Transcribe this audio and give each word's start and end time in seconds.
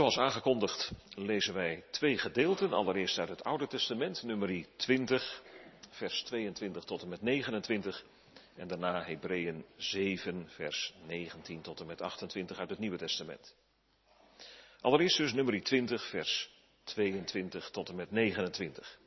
Zoals 0.00 0.18
aangekondigd 0.18 0.92
lezen 1.14 1.54
wij 1.54 1.84
twee 1.90 2.18
gedeelten. 2.18 2.72
Allereerst 2.72 3.18
uit 3.18 3.28
het 3.28 3.44
Oude 3.44 3.66
Testament, 3.66 4.22
nummer 4.22 4.66
20, 4.76 5.42
vers 5.90 6.22
22 6.22 6.84
tot 6.84 7.02
en 7.02 7.08
met 7.08 7.22
29. 7.22 8.04
En 8.56 8.68
daarna 8.68 9.02
Hebreeën 9.02 9.64
7, 9.76 10.48
vers 10.48 10.94
19 11.06 11.60
tot 11.60 11.80
en 11.80 11.86
met 11.86 12.00
28 12.00 12.58
uit 12.58 12.70
het 12.70 12.78
Nieuwe 12.78 12.96
Testament. 12.96 13.54
Allereerst 14.80 15.16
dus 15.16 15.32
nummer 15.32 15.62
20, 15.62 16.08
vers 16.08 16.50
22 16.84 17.70
tot 17.70 17.88
en 17.88 17.96
met 17.96 18.10
29. 18.10 18.98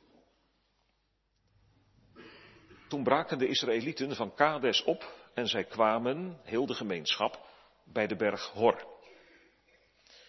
Toen 2.88 3.02
braken 3.02 3.38
de 3.38 3.48
Israëlieten 3.48 4.16
van 4.16 4.34
Kades 4.34 4.82
op 4.82 5.30
en 5.34 5.46
zij 5.46 5.64
kwamen, 5.64 6.40
heel 6.42 6.66
de 6.66 6.74
gemeenschap, 6.74 7.46
bij 7.84 8.06
de 8.06 8.16
berg 8.16 8.50
Hor. 8.50 8.93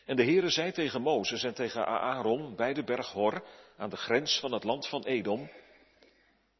En 0.06 0.16
de 0.16 0.24
Heere 0.24 0.50
zei 0.50 0.72
tegen 0.72 1.02
Mozes 1.02 1.44
en 1.44 1.54
tegen 1.54 1.86
Aaron 1.86 2.56
bij 2.56 2.74
de 2.74 2.84
berg 2.84 3.12
Hor, 3.12 3.44
aan 3.78 3.90
de 3.90 3.98
grens 3.98 4.40
van 4.40 4.52
het 4.52 4.64
land 4.64 4.88
van 4.88 5.04
Edom, 5.04 5.50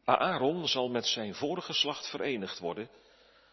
Aaron 0.06 0.68
zal 0.68 0.90
met 0.90 1.06
zijn 1.06 1.36
voorgeslacht 1.36 2.10
verenigd 2.10 2.60
worden, 2.60 2.90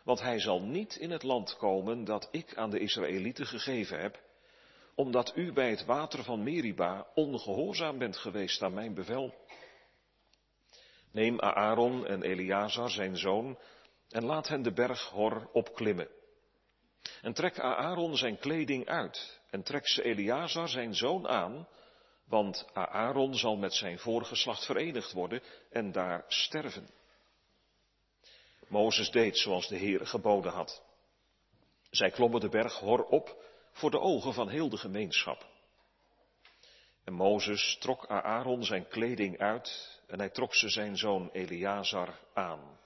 want 0.04 0.20
hij 0.20 0.40
zal 0.40 0.62
niet 0.62 0.96
in 0.96 1.10
het 1.10 1.22
land 1.22 1.56
komen 1.56 2.04
dat 2.04 2.28
ik 2.30 2.56
aan 2.56 2.70
de 2.70 2.78
Israëlieten 2.78 3.46
gegeven 3.46 4.00
heb, 4.00 4.20
omdat 4.94 5.32
u 5.36 5.52
bij 5.52 5.70
het 5.70 5.84
water 5.84 6.24
van 6.24 6.42
Meriba 6.42 7.06
ongehoorzaam 7.14 7.98
bent 7.98 8.16
geweest 8.16 8.62
aan 8.62 8.74
mijn 8.74 8.94
bevel. 8.94 9.34
Neem 11.12 11.40
Aaron 11.40 12.06
en 12.06 12.22
Eleazar, 12.22 12.90
zijn 12.90 13.16
zoon, 13.16 13.58
en 14.08 14.24
laat 14.24 14.48
hen 14.48 14.62
de 14.62 14.72
berg 14.72 15.08
Hor 15.08 15.48
opklimmen. 15.52 16.08
En 17.22 17.32
trek 17.32 17.58
Aaron 17.58 18.16
zijn 18.16 18.38
kleding 18.38 18.86
uit 18.86 19.41
en 19.52 19.62
trek 19.62 19.88
ze 19.88 20.02
Eleazar, 20.02 20.68
zijn 20.68 20.94
zoon, 20.94 21.28
aan, 21.28 21.68
want 22.24 22.66
Aaron 22.72 23.34
zal 23.34 23.56
met 23.56 23.74
zijn 23.74 23.98
voorgeslacht 23.98 24.64
verenigd 24.64 25.12
worden 25.12 25.42
en 25.70 25.92
daar 25.92 26.24
sterven. 26.28 26.88
Mozes 28.68 29.10
deed 29.10 29.38
zoals 29.38 29.68
de 29.68 29.78
Heere 29.78 30.06
geboden 30.06 30.52
had. 30.52 30.82
Zij 31.90 32.10
klommen 32.10 32.40
de 32.40 32.48
berg 32.48 32.78
Hor 32.78 33.04
op 33.04 33.44
voor 33.72 33.90
de 33.90 34.00
ogen 34.00 34.32
van 34.32 34.48
heel 34.48 34.68
de 34.68 34.76
gemeenschap. 34.76 35.46
En 37.04 37.12
Mozes 37.12 37.76
trok 37.80 38.06
Aaron 38.06 38.64
zijn 38.64 38.88
kleding 38.88 39.38
uit 39.38 40.00
en 40.06 40.18
hij 40.18 40.30
trok 40.30 40.54
ze 40.54 40.68
zijn 40.68 40.96
zoon 40.96 41.30
Eleazar 41.32 42.18
aan. 42.34 42.78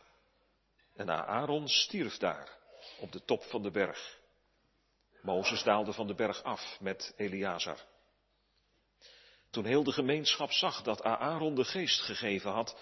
En 0.95 1.11
Aaron 1.11 1.69
stierf 1.69 2.17
daar, 2.17 2.59
op 3.01 3.13
de 3.13 3.25
top 3.25 3.43
van 3.43 3.63
de 3.63 3.71
berg. 3.71 4.25
Mozes 5.27 5.63
daalde 5.63 5.93
van 5.93 6.07
de 6.07 6.15
berg 6.15 6.43
af 6.43 6.79
met 6.81 7.15
Eleazar. 7.17 7.79
Toen 9.51 9.65
heel 9.65 9.85
de 9.85 9.93
gemeenschap 9.93 10.53
zag 10.53 10.83
dat 10.83 11.03
Aaron 11.03 11.55
de 11.55 11.65
geest 11.65 12.01
gegeven 12.01 12.51
had, 12.51 12.79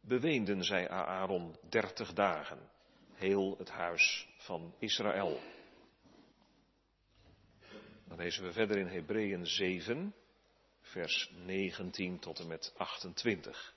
beweenden 0.00 0.64
zij 0.64 0.88
Aaron 0.88 1.56
dertig 1.68 2.12
dagen, 2.12 2.70
heel 3.12 3.54
het 3.58 3.70
huis 3.70 4.28
van 4.36 4.74
Israël. 4.78 5.40
Dan 8.08 8.16
lezen 8.16 8.44
we 8.44 8.52
verder 8.52 8.76
in 8.76 8.86
Hebreeën 8.86 9.46
7, 9.46 10.14
vers 10.80 11.30
19 11.44 12.18
tot 12.18 12.38
en 12.38 12.46
met 12.46 12.74
28. 12.76 13.74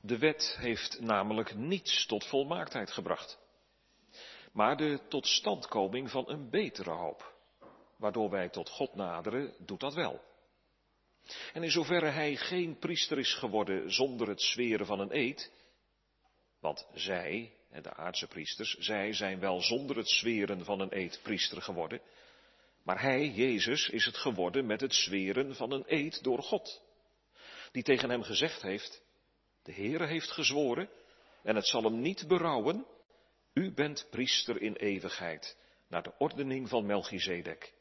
De 0.00 0.18
wet 0.18 0.56
heeft 0.58 1.00
namelijk 1.00 1.54
niets 1.54 2.06
tot 2.06 2.26
volmaaktheid 2.26 2.90
gebracht, 2.90 3.38
maar 4.52 4.76
de 4.76 5.00
totstandkoming 5.08 6.10
van 6.10 6.30
een 6.30 6.50
betere 6.50 6.90
hoop, 6.90 7.34
waardoor 7.96 8.30
wij 8.30 8.48
tot 8.48 8.68
God 8.68 8.94
naderen, 8.94 9.54
doet 9.58 9.80
dat 9.80 9.94
wel. 9.94 10.20
En 11.52 11.62
in 11.62 11.70
zoverre 11.70 12.08
hij 12.08 12.36
geen 12.36 12.78
priester 12.78 13.18
is 13.18 13.34
geworden 13.34 13.92
zonder 13.92 14.28
het 14.28 14.42
zweren 14.42 14.86
van 14.86 15.00
een 15.00 15.16
eed, 15.16 15.52
want 16.60 16.86
zij, 16.94 17.52
de 17.82 17.94
aardse 17.94 18.26
priesters, 18.26 18.74
zij 18.78 19.12
zijn 19.12 19.40
wel 19.40 19.60
zonder 19.60 19.96
het 19.96 20.10
zweren 20.10 20.64
van 20.64 20.80
een 20.80 20.96
eed 20.96 21.20
priester 21.22 21.62
geworden, 21.62 22.00
maar 22.82 23.00
hij, 23.00 23.28
Jezus, 23.28 23.88
is 23.88 24.04
het 24.04 24.16
geworden 24.16 24.66
met 24.66 24.80
het 24.80 24.94
zweren 24.94 25.54
van 25.54 25.72
een 25.72 25.84
eed 25.86 26.22
door 26.22 26.42
God, 26.42 26.82
die 27.72 27.82
tegen 27.82 28.10
hem 28.10 28.22
gezegd 28.22 28.62
heeft, 28.62 29.02
de 29.62 29.72
Heere 29.72 30.06
heeft 30.06 30.30
gezworen, 30.30 30.88
en 31.42 31.56
het 31.56 31.66
zal 31.66 31.82
hem 31.82 32.00
niet 32.00 32.28
berouwen, 32.28 32.86
u 33.52 33.72
bent 33.72 34.06
priester 34.10 34.62
in 34.62 34.74
eeuwigheid, 34.74 35.56
naar 35.88 36.02
de 36.02 36.12
ordening 36.18 36.68
van 36.68 36.86
Melchizedek. 36.86 37.74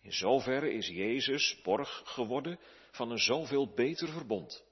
In 0.00 0.12
zoverre 0.12 0.72
is 0.72 0.86
Jezus 0.86 1.60
borg 1.62 2.02
geworden 2.04 2.58
van 2.90 3.10
een 3.10 3.18
zoveel 3.18 3.74
beter 3.74 4.08
verbond. 4.08 4.64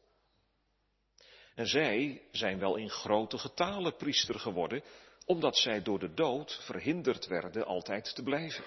En 1.54 1.66
zij 1.66 2.22
zijn 2.30 2.58
wel 2.58 2.76
in 2.76 2.90
grote 2.90 3.38
getalen 3.38 3.96
priester 3.96 4.38
geworden, 4.40 4.82
omdat 5.26 5.56
zij 5.56 5.82
door 5.82 5.98
de 5.98 6.14
dood 6.14 6.60
verhinderd 6.64 7.26
werden 7.26 7.66
altijd 7.66 8.14
te 8.14 8.22
blijven. 8.22 8.64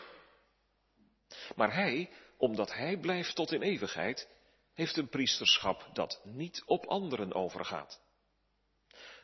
Maar 1.56 1.74
hij, 1.74 2.10
omdat 2.38 2.74
hij 2.74 2.98
blijft 2.98 3.36
tot 3.36 3.52
in 3.52 3.62
eeuwigheid, 3.62 4.30
heeft 4.74 4.98
een 4.98 5.10
priesterschap 5.10 5.90
dat 5.94 6.22
niet 6.24 6.64
op 6.66 6.86
anderen 6.86 7.34
overgaat. 7.34 8.02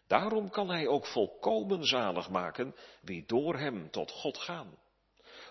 Daarom 0.07 0.49
kan 0.49 0.69
hij 0.69 0.87
ook 0.87 1.05
volkomen 1.05 1.85
zalig 1.85 2.29
maken 2.29 2.75
wie 3.01 3.25
door 3.25 3.57
hem 3.57 3.91
tot 3.91 4.11
God 4.11 4.37
gaan, 4.37 4.77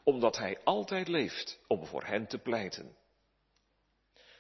omdat 0.05 0.37
hij 0.37 0.61
altijd 0.65 1.09
leeft 1.09 1.61
om 1.67 1.87
voor 1.87 2.05
hen 2.05 2.27
te 2.27 2.39
pleiten. 2.39 2.97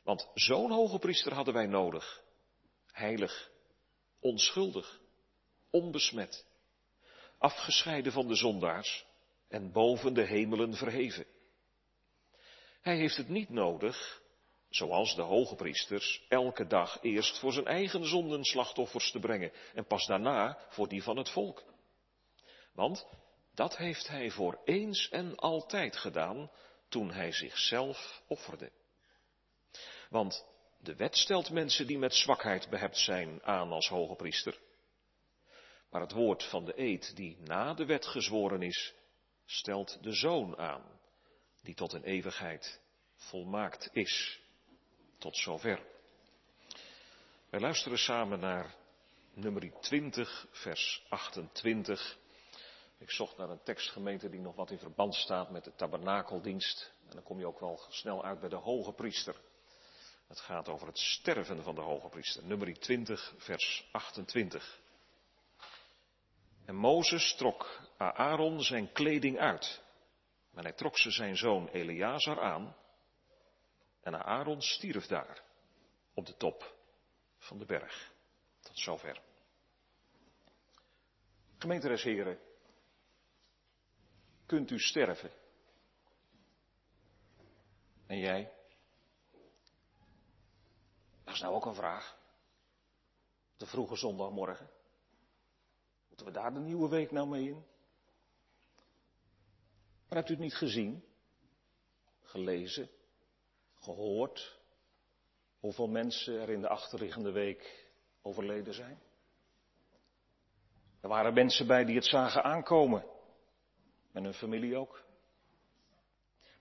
Want 0.04 0.30
zo'n 0.34 0.70
hoge 0.70 0.98
priester 0.98 1.34
hadden 1.34 1.54
wij 1.54 1.66
nodig, 1.66 2.22
heilig, 2.86 3.50
onschuldig, 4.20 5.00
onbesmet, 5.70 6.46
afgescheiden 7.38 8.12
van 8.12 8.28
de 8.28 8.34
zondaars 8.34 9.06
en 9.48 9.72
boven 9.72 10.14
de 10.14 10.24
hemelen 10.26 10.74
verheven. 10.74 11.26
Hij 12.80 12.96
heeft 12.96 13.16
het 13.16 13.28
niet 13.28 13.48
nodig 13.48 14.21
zoals 14.74 15.14
de 15.14 15.22
hoge 15.22 15.54
priesters, 15.54 16.24
elke 16.28 16.66
dag 16.66 16.98
eerst 17.02 17.38
voor 17.38 17.52
zijn 17.52 17.66
eigen 17.66 18.06
zonden 18.06 18.44
slachtoffers 18.44 19.10
te 19.10 19.18
brengen 19.18 19.52
en 19.74 19.86
pas 19.86 20.06
daarna 20.06 20.58
voor 20.68 20.88
die 20.88 21.02
van 21.02 21.16
het 21.16 21.30
volk. 21.30 21.64
Want 22.74 23.06
dat 23.54 23.76
heeft 23.76 24.08
hij 24.08 24.30
voor 24.30 24.60
eens 24.64 25.08
en 25.08 25.36
altijd 25.36 25.96
gedaan 25.96 26.50
toen 26.88 27.10
hij 27.10 27.32
zichzelf 27.32 28.22
offerde. 28.26 28.72
Want 30.10 30.46
de 30.78 30.96
wet 30.96 31.16
stelt 31.16 31.50
mensen 31.50 31.86
die 31.86 31.98
met 31.98 32.14
zwakheid 32.14 32.70
behept 32.70 32.98
zijn 32.98 33.42
aan 33.42 33.72
als 33.72 33.88
hoge 33.88 34.14
priester. 34.14 34.58
Maar 35.90 36.00
het 36.00 36.12
woord 36.12 36.44
van 36.44 36.64
de 36.64 36.80
eed 36.80 37.16
die 37.16 37.36
na 37.40 37.74
de 37.74 37.84
wet 37.84 38.06
gezworen 38.06 38.62
is, 38.62 38.94
stelt 39.46 40.02
de 40.02 40.12
zoon 40.12 40.58
aan, 40.58 41.00
die 41.62 41.74
tot 41.74 41.92
een 41.92 42.04
eeuwigheid 42.04 42.80
volmaakt 43.16 43.88
is. 43.92 44.41
Tot 45.22 45.36
zover. 45.36 45.82
Wij 47.50 47.60
luisteren 47.60 47.98
samen 47.98 48.40
naar 48.40 48.74
nummer 49.34 49.80
20, 49.80 50.46
vers 50.50 51.06
28. 51.08 52.18
Ik 52.98 53.10
zocht 53.10 53.36
naar 53.36 53.50
een 53.50 53.62
tekstgemeente 53.62 54.28
die 54.28 54.40
nog 54.40 54.54
wat 54.54 54.70
in 54.70 54.78
verband 54.78 55.14
staat 55.14 55.50
met 55.50 55.64
de 55.64 55.74
tabernakeldienst. 55.74 56.92
En 57.08 57.14
dan 57.14 57.22
kom 57.22 57.38
je 57.38 57.46
ook 57.46 57.60
wel 57.60 57.80
snel 57.88 58.24
uit 58.24 58.40
bij 58.40 58.48
de 58.48 58.56
hoge 58.56 58.92
priester. 58.92 59.36
Het 60.28 60.40
gaat 60.40 60.68
over 60.68 60.86
het 60.86 60.98
sterven 60.98 61.62
van 61.62 61.74
de 61.74 61.80
hoge 61.80 62.08
priester. 62.08 62.44
Nummer 62.44 62.74
20, 62.74 63.34
vers 63.36 63.88
28. 63.92 64.80
En 66.64 66.74
Mozes 66.74 67.34
trok 67.34 67.80
Aaron 67.96 68.62
zijn 68.62 68.92
kleding 68.92 69.38
uit. 69.38 69.82
Maar 70.50 70.64
hij 70.64 70.72
trok 70.72 70.98
ze 70.98 71.10
zijn 71.10 71.36
zoon 71.36 71.68
Eleazar 71.68 72.40
aan. 72.40 72.76
En 74.02 74.24
Aaron 74.24 74.62
stierf 74.62 75.06
daar, 75.06 75.42
op 76.14 76.26
de 76.26 76.36
top 76.36 76.76
van 77.38 77.58
de 77.58 77.64
berg. 77.64 78.12
Tot 78.60 78.78
zover. 78.78 79.22
Gemeenteres 81.58 82.02
heren, 82.02 82.38
kunt 84.46 84.70
u 84.70 84.78
sterven? 84.78 85.30
En 88.06 88.18
jij? 88.18 88.52
Dat 91.24 91.34
is 91.34 91.40
nou 91.40 91.54
ook 91.54 91.66
een 91.66 91.74
vraag. 91.74 92.18
De 93.56 93.66
vroege 93.66 93.96
zondagmorgen. 93.96 94.70
Moeten 96.08 96.26
we 96.26 96.32
daar 96.32 96.54
de 96.54 96.60
nieuwe 96.60 96.88
week 96.88 97.10
nou 97.10 97.28
mee 97.28 97.48
in? 97.48 97.64
Maar 100.08 100.18
hebt 100.18 100.28
u 100.28 100.32
het 100.32 100.42
niet 100.42 100.54
gezien? 100.54 101.04
Gelezen? 102.20 102.90
Gehoord 103.82 104.60
hoeveel 105.58 105.88
mensen 105.88 106.40
er 106.40 106.50
in 106.50 106.60
de 106.60 106.68
achterliggende 106.68 107.30
week 107.30 107.90
overleden 108.22 108.74
zijn? 108.74 109.02
Er 111.00 111.08
waren 111.08 111.34
mensen 111.34 111.66
bij 111.66 111.84
die 111.84 111.94
het 111.94 112.04
zagen 112.04 112.42
aankomen. 112.42 113.00
Men 113.00 113.10
En 114.12 114.24
hun 114.24 114.34
familie 114.34 114.76
ook. 114.76 115.04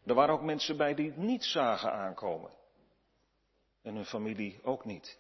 Er 0.06 0.13
waren 0.13 0.33
ook 0.33 0.41
mensen 0.41 0.77
bij 0.77 0.94
die 0.94 1.07
het 1.07 1.18
niet 1.18 1.44
zagen 1.44 1.91
aankomen. 1.91 2.51
En 3.81 3.95
hun 3.95 4.06
familie 4.06 4.63
ook 4.63 4.85
niet. 4.85 5.19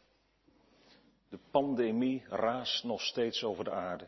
De 1.29 1.39
pandemie 1.51 2.23
raast 2.27 2.83
nog 2.83 3.01
steeds 3.01 3.43
over 3.43 3.63
de 3.63 3.71
aarde. 3.71 4.07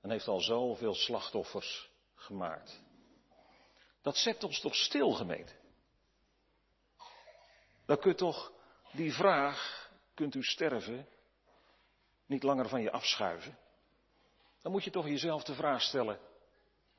En 0.00 0.10
heeft 0.10 0.28
al 0.28 0.40
zoveel 0.40 0.94
slachtoffers 0.94 1.90
gemaakt. 2.14 2.82
Dat 4.02 4.16
zet 4.16 4.44
ons 4.44 4.60
toch 4.60 4.74
stil, 4.74 5.12
gemeente. 5.12 5.52
Dan 7.86 7.98
kunt 7.98 8.18
toch 8.18 8.52
die 8.92 9.12
vraag, 9.12 9.90
kunt 10.14 10.34
u 10.34 10.42
sterven, 10.42 11.08
niet 12.26 12.42
langer 12.42 12.68
van 12.68 12.82
je 12.82 12.90
afschuiven. 12.90 13.58
Dan 14.62 14.72
moet 14.72 14.84
je 14.84 14.90
toch 14.90 15.08
jezelf 15.08 15.44
de 15.44 15.54
vraag 15.54 15.82
stellen, 15.82 16.20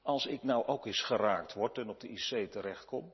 als 0.02 0.26
ik 0.26 0.44
nou 0.44 0.66
ook 0.66 0.86
eens 0.86 1.02
geraakt 1.02 1.54
word 1.54 1.78
en 1.78 1.90
op 1.90 2.00
de 2.00 2.08
IC 2.08 2.52
terechtkom, 2.52 3.14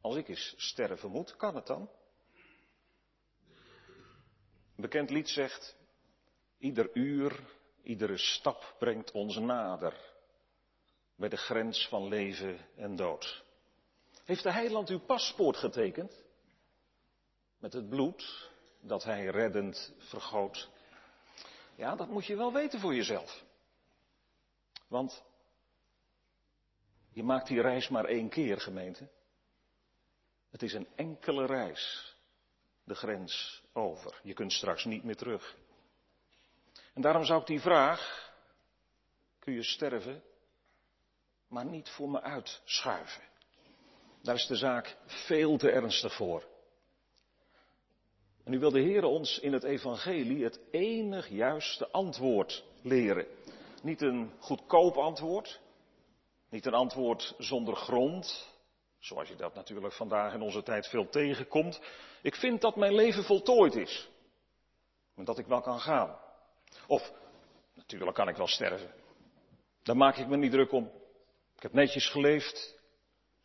als 0.00 0.16
ik 0.16 0.28
eens 0.28 0.54
sterven 0.56 1.10
moet, 1.10 1.36
kan 1.36 1.54
het 1.54 1.66
dan? 1.66 1.90
Een 4.76 4.86
bekend 4.86 5.10
lied 5.10 5.28
zegt, 5.28 5.76
ieder 6.58 6.90
uur, 6.94 7.40
iedere 7.82 8.18
stap 8.18 8.74
brengt 8.78 9.10
ons 9.10 9.36
nader 9.36 10.10
bij 11.16 11.28
de 11.28 11.36
grens 11.36 11.88
van 11.88 12.08
leven 12.08 12.66
en 12.76 12.96
dood. 12.96 13.44
Heeft 14.30 14.42
de 14.42 14.52
heiland 14.52 14.88
uw 14.88 15.00
paspoort 15.00 15.56
getekend? 15.56 16.24
Met 17.58 17.72
het 17.72 17.88
bloed 17.88 18.50
dat 18.80 19.04
hij 19.04 19.26
reddend 19.26 19.94
vergoot. 19.98 20.70
Ja, 21.74 21.96
dat 21.96 22.08
moet 22.08 22.26
je 22.26 22.36
wel 22.36 22.52
weten 22.52 22.80
voor 22.80 22.94
jezelf. 22.94 23.44
Want 24.88 25.22
je 27.12 27.22
maakt 27.22 27.46
die 27.46 27.60
reis 27.60 27.88
maar 27.88 28.04
één 28.04 28.28
keer, 28.28 28.60
gemeente. 28.60 29.08
Het 30.50 30.62
is 30.62 30.72
een 30.72 30.88
enkele 30.94 31.46
reis 31.46 32.14
de 32.84 32.94
grens 32.94 33.62
over. 33.72 34.20
Je 34.22 34.34
kunt 34.34 34.52
straks 34.52 34.84
niet 34.84 35.04
meer 35.04 35.16
terug. 35.16 35.56
En 36.94 37.02
daarom 37.02 37.24
zou 37.24 37.40
ik 37.40 37.46
die 37.46 37.60
vraag, 37.60 38.32
kun 39.38 39.52
je 39.52 39.62
sterven, 39.62 40.22
maar 41.48 41.64
niet 41.64 41.88
voor 41.88 42.10
me 42.10 42.20
uitschuiven. 42.20 43.29
Daar 44.22 44.34
is 44.34 44.46
de 44.46 44.56
zaak 44.56 44.96
veel 45.06 45.56
te 45.56 45.70
ernstig 45.70 46.14
voor. 46.14 46.44
En 48.44 48.50
nu 48.50 48.58
wil 48.58 48.70
de 48.70 48.80
Heer 48.80 49.04
ons 49.04 49.38
in 49.38 49.52
het 49.52 49.64
Evangelie 49.64 50.44
het 50.44 50.60
enig 50.70 51.28
juiste 51.28 51.90
antwoord 51.90 52.64
leren. 52.82 53.26
Niet 53.82 54.00
een 54.02 54.32
goedkoop 54.38 54.96
antwoord, 54.96 55.60
niet 56.48 56.66
een 56.66 56.74
antwoord 56.74 57.34
zonder 57.38 57.76
grond, 57.76 58.48
zoals 58.98 59.28
je 59.28 59.36
dat 59.36 59.54
natuurlijk 59.54 59.92
vandaag 59.92 60.34
in 60.34 60.40
onze 60.40 60.62
tijd 60.62 60.86
veel 60.86 61.08
tegenkomt. 61.08 61.80
Ik 62.22 62.34
vind 62.34 62.60
dat 62.60 62.76
mijn 62.76 62.94
leven 62.94 63.24
voltooid 63.24 63.74
is. 63.74 64.08
En 65.16 65.24
dat 65.24 65.38
ik 65.38 65.46
wel 65.46 65.60
kan 65.60 65.80
gaan. 65.80 66.18
Of, 66.86 67.12
natuurlijk 67.74 68.14
kan 68.14 68.28
ik 68.28 68.36
wel 68.36 68.46
sterven. 68.46 68.90
Daar 69.82 69.96
maak 69.96 70.16
ik 70.16 70.26
me 70.26 70.36
niet 70.36 70.52
druk 70.52 70.72
om. 70.72 70.90
Ik 71.56 71.62
heb 71.62 71.72
netjes 71.72 72.08
geleefd. 72.08 72.79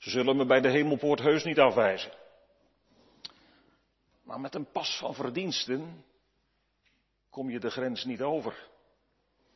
Ze 0.05 0.11
zullen 0.11 0.37
me 0.37 0.45
bij 0.45 0.61
de 0.61 0.69
hemelpoort 0.69 1.19
heus 1.19 1.43
niet 1.43 1.59
afwijzen. 1.59 2.11
Maar 4.23 4.39
met 4.39 4.55
een 4.55 4.71
pas 4.71 4.97
van 4.97 5.13
verdiensten 5.13 6.05
kom 7.29 7.49
je 7.49 7.59
de 7.59 7.69
grens 7.69 8.03
niet 8.03 8.21
over. 8.21 8.67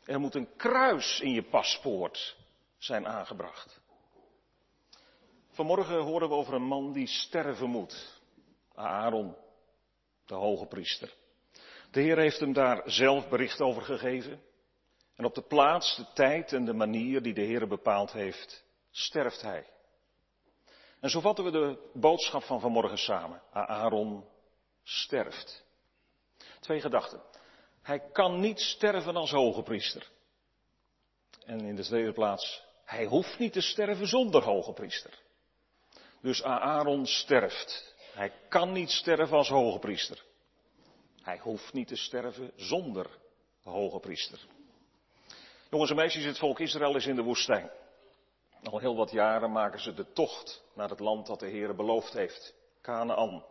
Er 0.05 0.19
moet 0.19 0.35
een 0.35 0.55
kruis 0.55 1.19
in 1.19 1.31
je 1.31 1.43
paspoort 1.43 2.37
zijn 2.77 3.07
aangebracht. 3.07 3.81
Vanmorgen 5.49 6.01
horen 6.01 6.29
we 6.29 6.35
over 6.35 6.53
een 6.53 6.67
man 6.67 6.93
die 6.93 7.07
sterven 7.07 7.69
moet. 7.69 8.21
Aaron, 8.73 9.35
de 10.25 10.35
hoge 10.35 10.65
priester. 10.65 11.13
De 11.91 12.01
Heer 12.01 12.17
heeft 12.17 12.39
hem 12.39 12.53
daar 12.53 12.81
zelf 12.85 13.29
bericht 13.29 13.61
over 13.61 13.81
gegeven. 13.81 14.41
En 15.15 15.25
op 15.25 15.35
de 15.35 15.43
plaats, 15.43 15.95
de 15.95 16.05
tijd 16.13 16.53
en 16.53 16.65
de 16.65 16.73
manier 16.73 17.21
die 17.21 17.33
de 17.33 17.41
Heer 17.41 17.67
bepaald 17.67 18.11
heeft, 18.11 18.63
sterft 18.91 19.41
hij. 19.41 19.65
En 20.99 21.09
zo 21.09 21.19
vatten 21.19 21.43
we 21.43 21.51
de 21.51 21.89
boodschap 21.93 22.43
van 22.43 22.59
vanmorgen 22.59 22.97
samen. 22.97 23.41
Aaron 23.51 24.25
sterft. 24.83 25.65
Twee 26.59 26.81
gedachten. 26.81 27.21
Hij 27.81 27.99
kan 28.11 28.39
niet 28.39 28.59
sterven 28.59 29.15
als 29.15 29.31
hoge 29.31 29.63
priester. 29.63 30.09
En 31.45 31.59
in 31.59 31.75
de 31.75 31.83
tweede 31.83 32.13
plaats, 32.13 32.63
hij 32.85 33.05
hoeft 33.05 33.39
niet 33.39 33.53
te 33.53 33.61
sterven 33.61 34.07
zonder 34.07 34.43
hoge 34.43 34.73
priester. 34.73 35.19
Dus 36.21 36.43
Aaron 36.43 37.05
sterft. 37.05 37.95
Hij 38.13 38.33
kan 38.49 38.71
niet 38.71 38.89
sterven 38.89 39.37
als 39.37 39.49
hoge 39.49 39.79
priester. 39.79 40.23
Hij 41.21 41.37
hoeft 41.37 41.73
niet 41.73 41.87
te 41.87 41.95
sterven 41.95 42.51
zonder 42.55 43.09
hoge 43.63 43.99
priester. 43.99 44.39
Jongens 45.69 45.89
en 45.89 45.95
meisjes, 45.95 46.23
het 46.23 46.37
volk 46.37 46.59
Israël 46.59 46.95
is 46.95 47.05
in 47.05 47.15
de 47.15 47.21
woestijn. 47.21 47.71
Al 48.63 48.79
heel 48.79 48.95
wat 48.95 49.11
jaren 49.11 49.51
maken 49.51 49.79
ze 49.79 49.93
de 49.93 50.11
tocht 50.13 50.63
naar 50.73 50.89
het 50.89 50.99
land 50.99 51.27
dat 51.27 51.39
de 51.39 51.47
Heer 51.47 51.75
beloofd 51.75 52.13
heeft, 52.13 52.55
Canaan. 52.81 53.43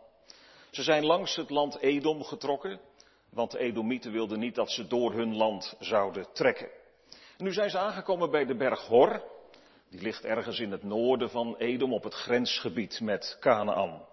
Ze 0.71 0.83
zijn 0.83 1.05
langs 1.05 1.35
het 1.35 1.49
land 1.49 1.77
Edom 1.77 2.23
getrokken, 2.23 2.79
want 3.29 3.51
de 3.51 3.59
Edomieten 3.59 4.11
wilden 4.11 4.39
niet 4.39 4.55
dat 4.55 4.71
ze 4.71 4.87
door 4.87 5.13
hun 5.13 5.35
land 5.35 5.75
zouden 5.79 6.33
trekken. 6.33 6.69
En 7.37 7.43
nu 7.45 7.53
zijn 7.53 7.69
ze 7.69 7.77
aangekomen 7.77 8.31
bij 8.31 8.45
de 8.45 8.55
berg 8.55 8.87
Hor, 8.87 9.23
die 9.89 10.01
ligt 10.01 10.25
ergens 10.25 10.59
in 10.59 10.71
het 10.71 10.83
noorden 10.83 11.29
van 11.29 11.55
Edom 11.57 11.93
op 11.93 12.03
het 12.03 12.13
grensgebied 12.13 12.99
met 12.99 13.37
Canaan. 13.39 14.07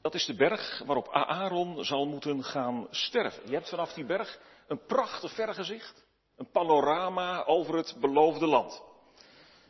Dat 0.00 0.14
is 0.14 0.26
de 0.26 0.34
berg 0.34 0.82
waarop 0.86 1.08
Aaron 1.08 1.84
zal 1.84 2.06
moeten 2.06 2.44
gaan 2.44 2.86
sterven. 2.90 3.42
Je 3.46 3.54
hebt 3.54 3.68
vanaf 3.68 3.92
die 3.92 4.04
berg 4.04 4.40
een 4.66 4.86
prachtig 4.86 5.32
vergezicht, 5.34 6.06
een 6.42 6.50
panorama 6.50 7.44
over 7.44 7.76
het 7.76 7.96
beloofde 8.00 8.46
land. 8.46 8.82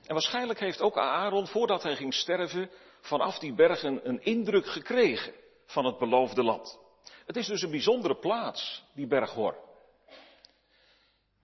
En 0.06 0.12
waarschijnlijk 0.12 0.60
heeft 0.60 0.80
ook 0.80 0.96
Aaron, 0.96 1.46
voordat 1.46 1.82
hij 1.82 1.96
ging 1.96 2.14
sterven, 2.14 2.70
vanaf 3.00 3.38
die 3.38 3.54
bergen 3.54 4.08
een 4.08 4.22
indruk 4.22 4.66
gekregen 4.66 5.32
van 5.66 5.84
het 5.84 5.98
beloofde 5.98 6.42
land. 6.42 6.78
Het 7.26 7.36
is 7.36 7.46
dus 7.46 7.62
een 7.62 7.70
bijzondere 7.70 8.16
plaats, 8.16 8.84
die 8.94 9.06
berg 9.06 9.30
Hor. 9.30 9.56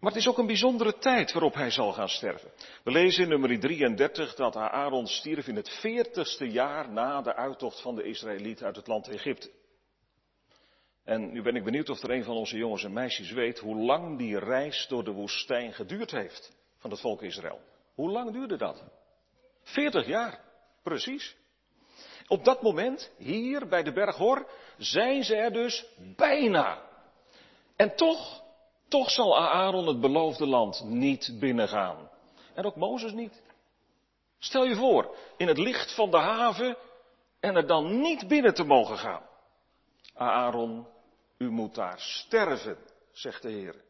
Maar 0.01 0.11
het 0.13 0.21
is 0.21 0.29
ook 0.29 0.39
een 0.39 0.47
bijzondere 0.47 0.99
tijd 0.99 1.33
waarop 1.33 1.55
hij 1.55 1.71
zal 1.71 1.93
gaan 1.93 2.09
sterven. 2.09 2.53
We 2.85 2.91
lezen 2.91 3.23
in 3.23 3.29
nummer 3.29 3.61
33 3.61 4.35
dat 4.35 4.57
Aaron 4.57 5.07
stierf 5.07 5.47
in 5.47 5.57
het 5.57 5.69
veertigste 5.69 6.51
jaar 6.51 6.91
na 6.91 7.23
de 7.23 7.35
uittocht 7.35 7.81
van 7.81 7.95
de 7.95 8.03
Israëlieten 8.03 8.67
uit 8.67 8.77
het 8.77 8.87
land 8.87 9.09
Egypte. 9.09 9.51
En 11.09 11.33
nu 11.33 11.43
ben 11.43 11.57
ik 11.57 11.65
benieuwd 11.65 11.89
of 11.89 12.03
er 12.03 12.11
een 12.11 12.25
van 12.25 12.37
onze 12.37 12.57
jongens 12.57 12.85
en 12.85 12.93
meisjes 12.93 13.31
weet 13.31 13.59
hoe 13.59 13.77
lang 13.77 14.19
die 14.19 14.39
reis 14.39 14.87
door 14.89 15.05
de 15.05 15.11
woestijn 15.11 15.73
geduurd 15.73 16.11
heeft 16.11 16.57
van 16.79 16.91
het 16.91 17.01
volk 17.01 17.23
Israël. 17.23 17.61
Hoe 17.95 18.11
lang 18.11 18.33
duurde 18.33 18.57
dat? 18.57 18.85
Veertig 19.63 20.07
jaar, 20.07 20.41
precies. 20.83 21.37
Op 22.27 22.45
dat 22.45 22.63
moment, 22.63 23.11
hier 23.17 23.69
bij 23.69 23.83
de 23.83 23.93
berg 23.93 24.17
Hor, 24.17 24.51
zijn 24.79 25.25
ze 25.25 25.37
er 25.37 25.53
dus 25.53 25.87
bijna. 26.17 26.83
En 27.77 27.97
toch, 27.97 28.43
toch 28.89 29.11
zal 29.11 29.39
Aaron 29.39 29.87
het 29.87 30.01
beloofde 30.01 30.47
land 30.47 30.85
niet 30.85 31.37
binnengaan. 31.41 32.11
En 32.55 32.65
ook 32.65 32.77
Mozes 32.77 33.13
niet. 33.13 33.43
Stel 34.39 34.65
je 34.65 34.75
voor, 34.75 35.17
in 35.37 35.49
het 35.49 35.59
licht 35.59 35.95
van 35.95 36.11
de 36.11 36.19
haven 36.19 36.77
en 37.41 37.57
er 37.57 37.67
dan 37.67 38.01
niet 38.01 38.29
binnen 38.29 38.55
te 38.55 38.65
mogen 38.65 38.99
gaan. 38.99 39.23
Aaron, 40.15 40.87
u 41.39 41.51
moet 41.51 41.75
daar 41.75 42.01
sterven, 42.01 42.79
zegt 43.13 43.43
de 43.43 43.51
Heer. 43.51 43.85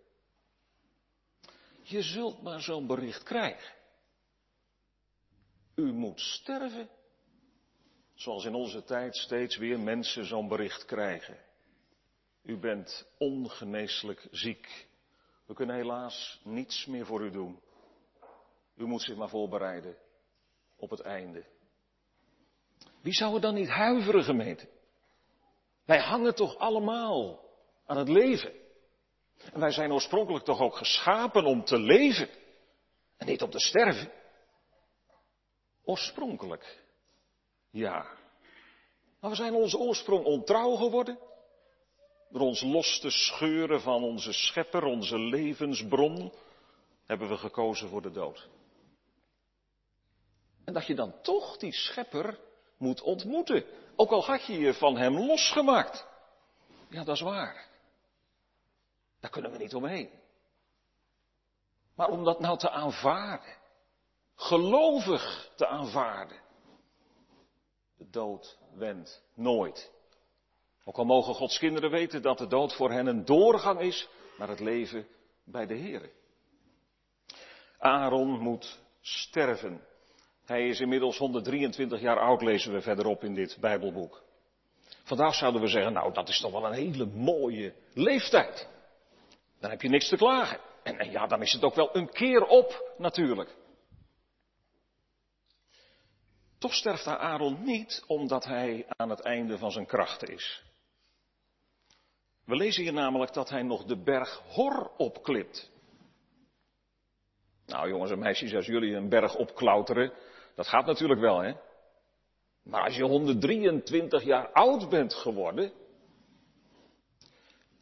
Je 1.83 2.03
zult 2.03 2.43
maar 2.43 2.61
zo'n 2.61 2.87
bericht 2.87 3.23
krijgen. 3.23 3.75
U 5.75 5.93
moet 5.93 6.21
sterven. 6.21 6.89
Zoals 8.15 8.45
in 8.45 8.55
onze 8.55 8.85
tijd 8.85 9.17
steeds 9.17 9.57
weer 9.57 9.81
mensen 9.81 10.25
zo'n 10.25 10.49
bericht 10.49 10.85
krijgen. 10.85 11.39
U 12.43 12.57
bent 12.57 13.07
ongeneeslijk 13.19 14.29
ziek. 14.31 14.89
We 15.47 15.55
kunnen 15.55 15.77
helaas 15.77 16.41
niets 16.45 16.87
meer 16.87 17.07
voor 17.07 17.25
u 17.25 17.31
doen. 17.31 17.61
U 18.77 18.85
moet 18.85 19.03
zich 19.03 19.17
maar 19.17 19.29
voorbereiden 19.29 19.97
op 20.77 20.91
het 20.91 21.01
einde. 21.01 21.45
Wie 23.01 23.13
zou 23.13 23.35
er 23.35 23.41
dan 23.41 23.55
niet 23.55 23.69
huiveren, 23.69 24.25
gemeente? 24.25 24.69
Wij 25.89 25.99
hangen 25.99 26.35
toch 26.35 26.57
allemaal 26.59 27.41
aan 27.87 27.97
het 27.97 28.09
leven. 28.09 28.53
En 29.53 29.61
wij 29.61 29.71
zijn 29.71 29.93
oorspronkelijk 29.93 30.45
toch 30.45 30.61
ook 30.61 30.77
geschapen 30.77 31.45
om 31.45 31.65
te 31.65 31.79
leven 31.79 32.29
en 33.17 33.27
niet 33.27 33.43
om 33.43 33.51
te 33.51 33.61
sterven. 33.61 34.13
Oorspronkelijk, 35.85 36.85
ja. 37.71 38.07
Maar 39.21 39.31
we 39.31 39.37
zijn 39.37 39.55
onze 39.55 39.79
oorsprong 39.79 40.25
ontrouw 40.25 40.75
geworden. 40.75 41.19
Door 42.31 42.43
ons 42.43 42.63
los 42.63 43.01
te 43.01 43.11
scheuren 43.11 43.81
van 43.81 44.03
onze 44.03 44.33
schepper, 44.33 44.83
onze 44.83 45.19
levensbron. 45.19 46.33
hebben 47.07 47.29
we 47.29 47.37
gekozen 47.37 47.89
voor 47.89 48.03
de 48.03 48.11
dood. 48.11 48.49
En 50.65 50.73
dat 50.73 50.87
je 50.87 50.95
dan 50.95 51.15
toch 51.23 51.57
die 51.57 51.73
schepper 51.73 52.39
moet 52.77 53.03
ontmoeten. 53.03 53.65
Ook 54.01 54.11
al 54.11 54.25
had 54.25 54.47
je 54.47 54.59
je 54.59 54.75
van 54.75 54.97
hem 54.97 55.19
losgemaakt. 55.19 56.07
Ja, 56.89 57.05
dat 57.05 57.15
is 57.15 57.21
waar. 57.21 57.69
Daar 59.21 59.31
kunnen 59.31 59.51
we 59.51 59.59
niet 59.59 59.75
omheen. 59.75 60.11
Maar 61.95 62.09
om 62.09 62.25
dat 62.25 62.41
nou 62.41 62.59
te 62.59 62.71
aanvaarden, 62.71 63.57
gelovig 64.35 65.53
te 65.57 65.67
aanvaarden. 65.67 66.41
De 67.97 68.11
dood 68.11 68.59
wendt 68.75 69.23
nooit. 69.35 69.93
Ook 70.85 70.97
al 70.97 71.05
mogen 71.05 71.35
Gods 71.35 71.59
kinderen 71.59 71.91
weten 71.91 72.23
dat 72.23 72.39
de 72.39 72.47
dood 72.47 72.75
voor 72.75 72.91
hen 72.91 73.07
een 73.07 73.25
doorgang 73.25 73.81
is 73.81 74.09
naar 74.37 74.49
het 74.49 74.61
leven 74.61 75.09
bij 75.45 75.67
de 75.67 75.75
Heer. 75.75 76.13
Aaron 77.79 78.39
moet 78.39 78.81
sterven. 79.01 79.87
Hij 80.49 80.69
is 80.69 80.81
inmiddels 80.81 81.19
123 81.19 82.01
jaar 82.01 82.19
oud, 82.19 82.43
lezen 82.43 82.73
we 82.73 82.81
verderop 82.81 83.25
in 83.25 83.35
dit 83.35 83.57
Bijbelboek. 83.61 84.23
Vandaag 85.05 85.35
zouden 85.35 85.61
we 85.61 85.67
zeggen, 85.67 85.93
nou 85.93 86.13
dat 86.13 86.29
is 86.29 86.41
toch 86.41 86.53
wel 86.53 86.67
een 86.67 86.73
hele 86.73 87.07
mooie 87.07 87.75
leeftijd. 87.95 88.69
Dan 89.61 89.71
heb 89.71 89.83
je 89.83 89.89
niks 89.89 90.09
te 90.09 90.17
klagen. 90.17 90.61
En, 90.83 91.11
ja, 91.11 91.27
dan 91.27 91.43
is 91.43 91.53
het 91.53 91.63
ook 91.63 91.75
wel 91.75 91.97
een 91.97 92.11
keer 92.11 92.45
op, 92.45 92.95
natuurlijk. 92.99 93.57
Toch 96.59 96.75
sterft 96.75 97.07
Aaron 97.07 97.65
niet 97.65 98.05
omdat 98.07 98.45
hij 98.45 98.87
aan 98.89 99.11
het 99.11 99.21
einde 99.21 99.59
van 99.59 99.71
zijn 99.71 99.87
krachten 99.87 100.29
is. 100.29 100.63
We 102.45 102.57
lezen 102.57 102.83
hier 102.83 102.93
namelijk 102.93 103.33
dat 103.33 103.49
hij 103.49 103.63
nog 103.63 103.85
de 103.85 104.03
berg 104.03 104.43
Hor 104.55 104.91
opklimt. 104.97 105.71
Nou 107.67 107.89
jongens 107.89 108.11
en 108.11 108.19
meisjes, 108.19 108.55
als 108.55 108.67
jullie 108.67 108.95
een 108.95 109.09
berg 109.09 109.37
opklauteren, 109.37 110.13
dat 110.59 110.67
gaat 110.67 110.87
natuurlijk 110.87 111.21
wel 111.21 111.41
hè. 111.41 111.53
Maar 112.63 112.85
als 112.85 112.97
je 112.97 113.03
123 113.03 114.23
jaar 114.23 114.53
oud 114.53 114.89
bent 114.89 115.15
geworden. 115.15 115.73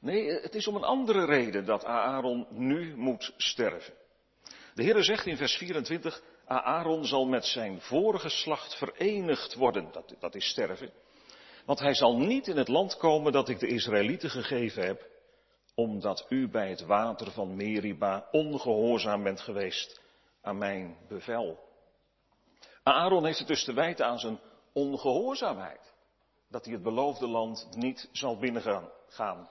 Nee, 0.00 0.30
het 0.30 0.54
is 0.54 0.66
om 0.66 0.76
een 0.76 0.84
andere 0.84 1.24
reden 1.24 1.64
dat 1.64 1.84
Aaron 1.84 2.46
nu 2.50 2.96
moet 2.96 3.34
sterven. 3.36 3.94
De 4.74 4.82
Heer 4.82 5.02
zegt 5.04 5.26
in 5.26 5.36
vers 5.36 5.56
24, 5.56 6.22
Aaron 6.46 7.04
zal 7.04 7.26
met 7.26 7.44
zijn 7.44 7.80
vorige 7.80 8.28
slacht 8.28 8.74
verenigd 8.74 9.54
worden. 9.54 9.88
Dat, 9.92 10.14
dat 10.18 10.34
is 10.34 10.48
sterven. 10.48 10.92
Want 11.64 11.78
hij 11.78 11.94
zal 11.94 12.18
niet 12.18 12.46
in 12.46 12.56
het 12.56 12.68
land 12.68 12.96
komen 12.96 13.32
dat 13.32 13.48
ik 13.48 13.58
de 13.58 13.66
Israëlieten 13.68 14.30
gegeven 14.30 14.86
heb, 14.86 15.08
omdat 15.74 16.26
u 16.28 16.48
bij 16.48 16.70
het 16.70 16.80
water 16.80 17.30
van 17.30 17.56
Meriba 17.56 18.28
ongehoorzaam 18.30 19.22
bent 19.22 19.40
geweest 19.40 20.00
aan 20.42 20.58
mijn 20.58 20.96
bevel. 21.08 21.65
Aaron 22.86 23.24
heeft 23.24 23.38
het 23.38 23.48
dus 23.48 23.64
te 23.64 23.72
wijten 23.72 24.06
aan 24.06 24.18
zijn 24.18 24.40
ongehoorzaamheid. 24.72 25.94
Dat 26.48 26.64
hij 26.64 26.74
het 26.74 26.82
beloofde 26.82 27.26
land 27.26 27.68
niet 27.70 28.08
zal 28.12 28.38
binnengaan. 28.38 29.48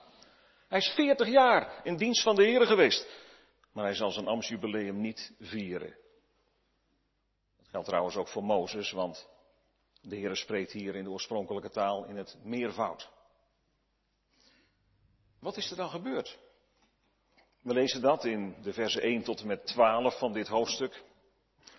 Hij 0.68 0.78
is 0.78 0.92
40 0.94 1.28
jaar 1.28 1.80
in 1.82 1.96
dienst 1.96 2.22
van 2.22 2.36
de 2.36 2.44
Heer 2.44 2.66
geweest. 2.66 3.06
Maar 3.72 3.84
hij 3.84 3.94
zal 3.94 4.10
zijn 4.10 4.26
ambtsjubileum 4.26 5.00
niet 5.00 5.32
vieren. 5.40 5.96
Dat 7.56 7.68
geldt 7.68 7.86
trouwens 7.86 8.16
ook 8.16 8.28
voor 8.28 8.44
Mozes, 8.44 8.90
want 8.90 9.28
de 10.00 10.16
Heer 10.16 10.36
spreekt 10.36 10.72
hier 10.72 10.94
in 10.94 11.04
de 11.04 11.10
oorspronkelijke 11.10 11.70
taal 11.70 12.04
in 12.04 12.16
het 12.16 12.36
meervoud. 12.42 13.10
Wat 15.40 15.56
is 15.56 15.70
er 15.70 15.76
dan 15.76 15.90
gebeurd? 15.90 16.38
We 17.62 17.72
lezen 17.72 18.00
dat 18.00 18.24
in 18.24 18.56
de 18.62 18.72
versen 18.72 19.02
1 19.02 19.22
tot 19.22 19.40
en 19.40 19.46
met 19.46 19.66
12 19.66 20.18
van 20.18 20.32
dit 20.32 20.48
hoofdstuk. 20.48 21.04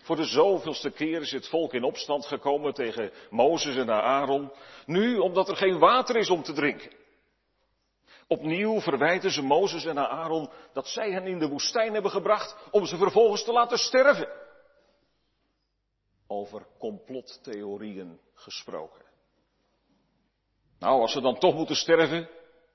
Voor 0.02 0.16
de 0.16 0.24
zoveelste 0.24 0.90
keer 0.90 1.20
is 1.20 1.32
het 1.32 1.48
volk 1.48 1.72
in 1.72 1.84
opstand 1.84 2.26
gekomen 2.26 2.74
tegen 2.74 3.12
Mozes 3.30 3.76
en 3.76 3.90
Aaron. 3.90 4.52
Nu 4.86 5.18
omdat 5.18 5.48
er 5.48 5.56
geen 5.56 5.78
water 5.78 6.16
is 6.16 6.30
om 6.30 6.42
te 6.42 6.52
drinken. 6.52 6.90
Opnieuw 8.26 8.80
verwijten 8.80 9.30
ze 9.30 9.42
Mozes 9.42 9.84
en 9.84 9.98
Aaron 9.98 10.50
dat 10.72 10.88
zij 10.88 11.10
hen 11.10 11.26
in 11.26 11.38
de 11.38 11.48
woestijn 11.48 11.92
hebben 11.92 12.10
gebracht 12.10 12.56
om 12.70 12.86
ze 12.86 12.96
vervolgens 12.96 13.44
te 13.44 13.52
laten 13.52 13.78
sterven. 13.78 14.28
Over 16.26 16.66
complottheorieën 16.78 18.20
gesproken. 18.34 19.04
Nou, 20.78 21.00
als 21.00 21.12
ze 21.12 21.20
dan 21.20 21.38
toch 21.38 21.54
moeten 21.54 21.76
sterven, 21.76 22.28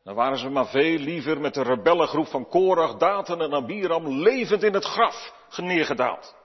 dan 0.04 0.16
waren 0.16 0.38
ze 0.38 0.50
maar 0.50 0.68
veel 0.68 0.98
liever 0.98 1.40
met 1.40 1.54
de 1.54 1.64
rebellengroep 1.64 2.28
van 2.28 2.48
Korach, 2.48 2.98
Daten 2.98 3.42
en 3.42 3.54
Abiram 3.54 4.08
levend 4.08 4.64
in 4.64 4.74
het 4.74 4.86
graf 4.86 5.34
neergedaald. 5.58 6.36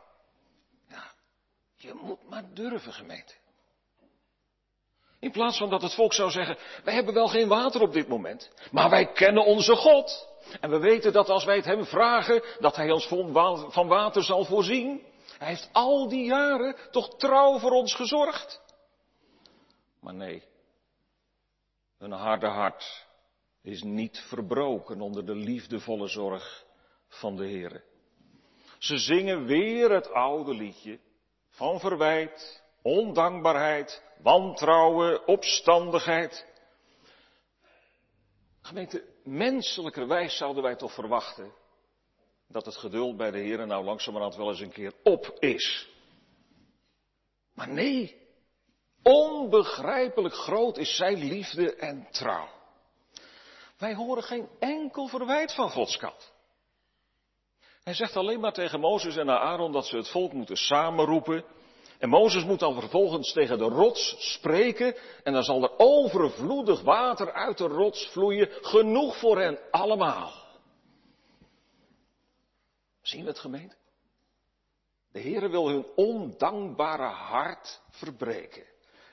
Je 1.79 1.95
moet 1.95 2.29
maar 2.29 2.55
durven, 2.55 2.93
gemeente. 2.93 3.35
In 5.21 5.31
plaats 5.31 5.59
van 5.59 5.71
dat 5.71 5.83
het 5.83 5.95
volk 5.95 6.13
zou 6.13 6.31
zeggen, 6.31 6.59
wij 6.85 6.95
hebben 6.95 7.15
wel 7.15 7.29
geen 7.29 7.49
water 7.49 7.81
op 7.81 7.93
dit 7.93 8.09
moment, 8.09 8.51
maar 8.73 8.91
wij 8.91 9.13
kennen 9.13 9.45
onze 9.45 9.77
God. 9.77 10.29
En 10.61 10.71
we 10.71 10.79
weten 10.79 11.13
dat 11.13 11.29
als 11.29 11.45
wij 11.45 11.57
het 11.57 11.65
hem 11.65 11.85
vragen, 11.85 12.43
dat 12.59 12.77
hij 12.77 12.91
ons 12.91 13.07
van 13.69 13.89
water 13.89 14.23
zal 14.23 14.45
voorzien. 14.45 15.03
Hij 15.39 15.49
heeft 15.49 15.69
al 15.73 16.09
die 16.09 16.25
jaren 16.25 16.77
toch 16.91 17.17
trouw 17.17 17.59
voor 17.59 17.71
ons 17.71 17.95
gezorgd. 17.95 18.63
Maar 20.01 20.15
nee, 20.15 20.43
hun 21.99 22.13
harde 22.13 22.47
hart 22.47 23.07
is 23.63 23.83
niet 23.83 24.19
verbroken 24.19 25.01
onder 25.01 25.27
de 25.27 25.35
liefdevolle 25.35 26.09
zorg 26.09 26.65
van 27.09 27.37
de 27.37 27.47
Heer. 27.47 27.85
Ze 28.79 28.99
zingen 28.99 29.45
weer 29.45 29.91
het 29.91 30.13
oude 30.13 30.55
liedje 30.55 30.99
van 31.59 31.81
verwijt, 31.81 32.63
ondankbaarheid, 32.83 34.03
wantrouwen, 34.23 35.27
opstandigheid. 35.27 36.47
Gemeente, 38.63 39.05
menselijkerwijs 39.25 40.37
zouden 40.37 40.63
wij 40.63 40.77
toch 40.77 40.93
verwachten 40.93 41.53
dat 42.49 42.65
het 42.65 42.77
geduld 42.77 43.17
bij 43.17 43.31
de 43.31 43.39
Heer 43.39 43.67
nou 43.67 43.85
langzamerhand 43.85 44.37
wel 44.37 44.49
eens 44.49 44.61
een 44.61 44.73
keer 44.73 44.93
op 45.03 45.37
is. 45.39 45.89
Maar 47.55 47.69
nee, 47.69 48.29
onbegrijpelijk 49.03 50.35
groot 50.35 50.77
is 50.77 50.97
zijn 50.97 51.19
liefde 51.25 51.75
en 51.75 52.09
trouw. 52.11 52.49
Wij 53.79 53.95
horen 53.95 54.23
geen 54.23 54.49
enkel 54.59 55.07
verwijt 55.07 55.55
van 55.55 55.71
Gods 55.71 55.97
kant. 55.97 56.33
Hij 57.89 57.97
zegt 57.97 58.17
alleen 58.17 58.41
maar 58.41 58.53
tegen 58.53 58.81
Mozes 58.81 59.17
en 59.17 59.31
Aaron 59.31 59.73
dat 59.73 59.87
ze 59.87 59.97
het 59.97 60.09
volk 60.09 60.33
moeten 60.33 60.57
samenroepen. 60.57 61.45
En 61.99 62.09
Mozes 62.09 62.45
moet 62.45 62.59
dan 62.59 62.81
vervolgens 62.81 63.33
tegen 63.33 63.59
de 63.59 63.65
rots 63.65 64.17
spreken. 64.19 64.97
En 65.23 65.33
dan 65.33 65.43
zal 65.43 65.63
er 65.63 65.73
overvloedig 65.77 66.83
water 66.83 67.33
uit 67.33 67.59
de 67.59 67.67
rots 67.67 68.07
vloeien. 68.07 68.49
Genoeg 68.61 69.17
voor 69.17 69.39
hen 69.39 69.59
allemaal. 69.71 70.33
Zien 73.03 73.23
we 73.23 73.29
het 73.29 73.39
gemeente? 73.39 73.77
De 75.13 75.21
Heere 75.21 75.49
wil 75.49 75.69
hun 75.69 75.87
ondankbare 75.95 77.09
hart 77.09 77.81
verbreken 77.91 78.65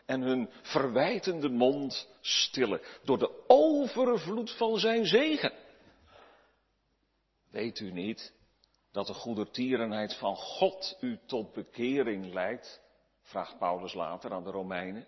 en 0.06 0.22
hun 0.22 0.50
verwijtende 0.62 1.50
mond 1.50 2.08
stillen 2.22 2.82
door 3.04 3.18
de 3.18 3.44
overvloed 3.48 4.52
van 4.52 4.78
zijn 4.78 5.06
zegen. 5.06 5.54
Weet 7.52 7.80
u 7.80 7.92
niet 7.92 8.34
dat 8.96 9.08
de 9.08 9.14
goedertierenheid 9.14 10.16
van 10.16 10.36
God 10.36 10.98
u 11.00 11.20
tot 11.26 11.54
bekering 11.54 12.34
leidt? 12.34 12.82
Vraagt 13.22 13.58
Paulus 13.58 13.94
later 13.94 14.34
aan 14.34 14.44
de 14.44 14.52
Romeinen. 14.52 15.08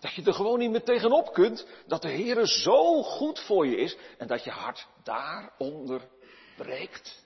Dat 0.00 0.12
je 0.12 0.22
er 0.24 0.34
gewoon 0.34 0.58
niet 0.58 0.70
meer 0.70 0.82
tegenop 0.82 1.32
kunt 1.32 1.66
dat 1.86 2.02
de 2.02 2.08
Heere 2.08 2.46
zo 2.46 3.02
goed 3.02 3.40
voor 3.40 3.66
je 3.66 3.76
is 3.76 3.96
en 4.18 4.26
dat 4.26 4.44
je 4.44 4.50
hart 4.50 4.86
daaronder 5.02 6.08
breekt. 6.56 7.24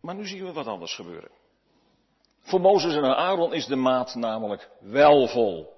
Maar 0.00 0.14
nu 0.14 0.26
zien 0.26 0.44
we 0.44 0.52
wat 0.52 0.66
anders 0.66 0.94
gebeuren. 0.94 1.30
Voor 2.40 2.60
Mozes 2.60 2.94
en 2.94 3.16
Aaron 3.16 3.54
is 3.54 3.66
de 3.66 3.76
maat 3.76 4.14
namelijk 4.14 4.70
wel 4.80 5.28
vol. 5.28 5.72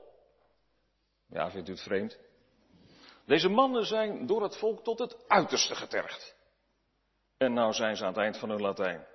Ja, 1.29 1.51
vindt 1.51 1.69
u 1.69 1.73
het 1.73 1.83
vreemd? 1.83 2.19
Deze 3.27 3.49
mannen 3.49 3.87
zijn 3.87 4.27
door 4.27 4.43
het 4.43 4.57
volk 4.57 4.85
tot 4.85 4.99
het 4.99 5.17
uiterste 5.29 5.75
getergd. 5.75 6.35
En 7.39 7.53
nou 7.53 7.73
zijn 7.73 7.97
ze 7.97 8.03
aan 8.03 8.13
het 8.13 8.23
eind 8.23 8.39
van 8.39 8.51
hun 8.51 8.61
Latijn. 8.61 9.07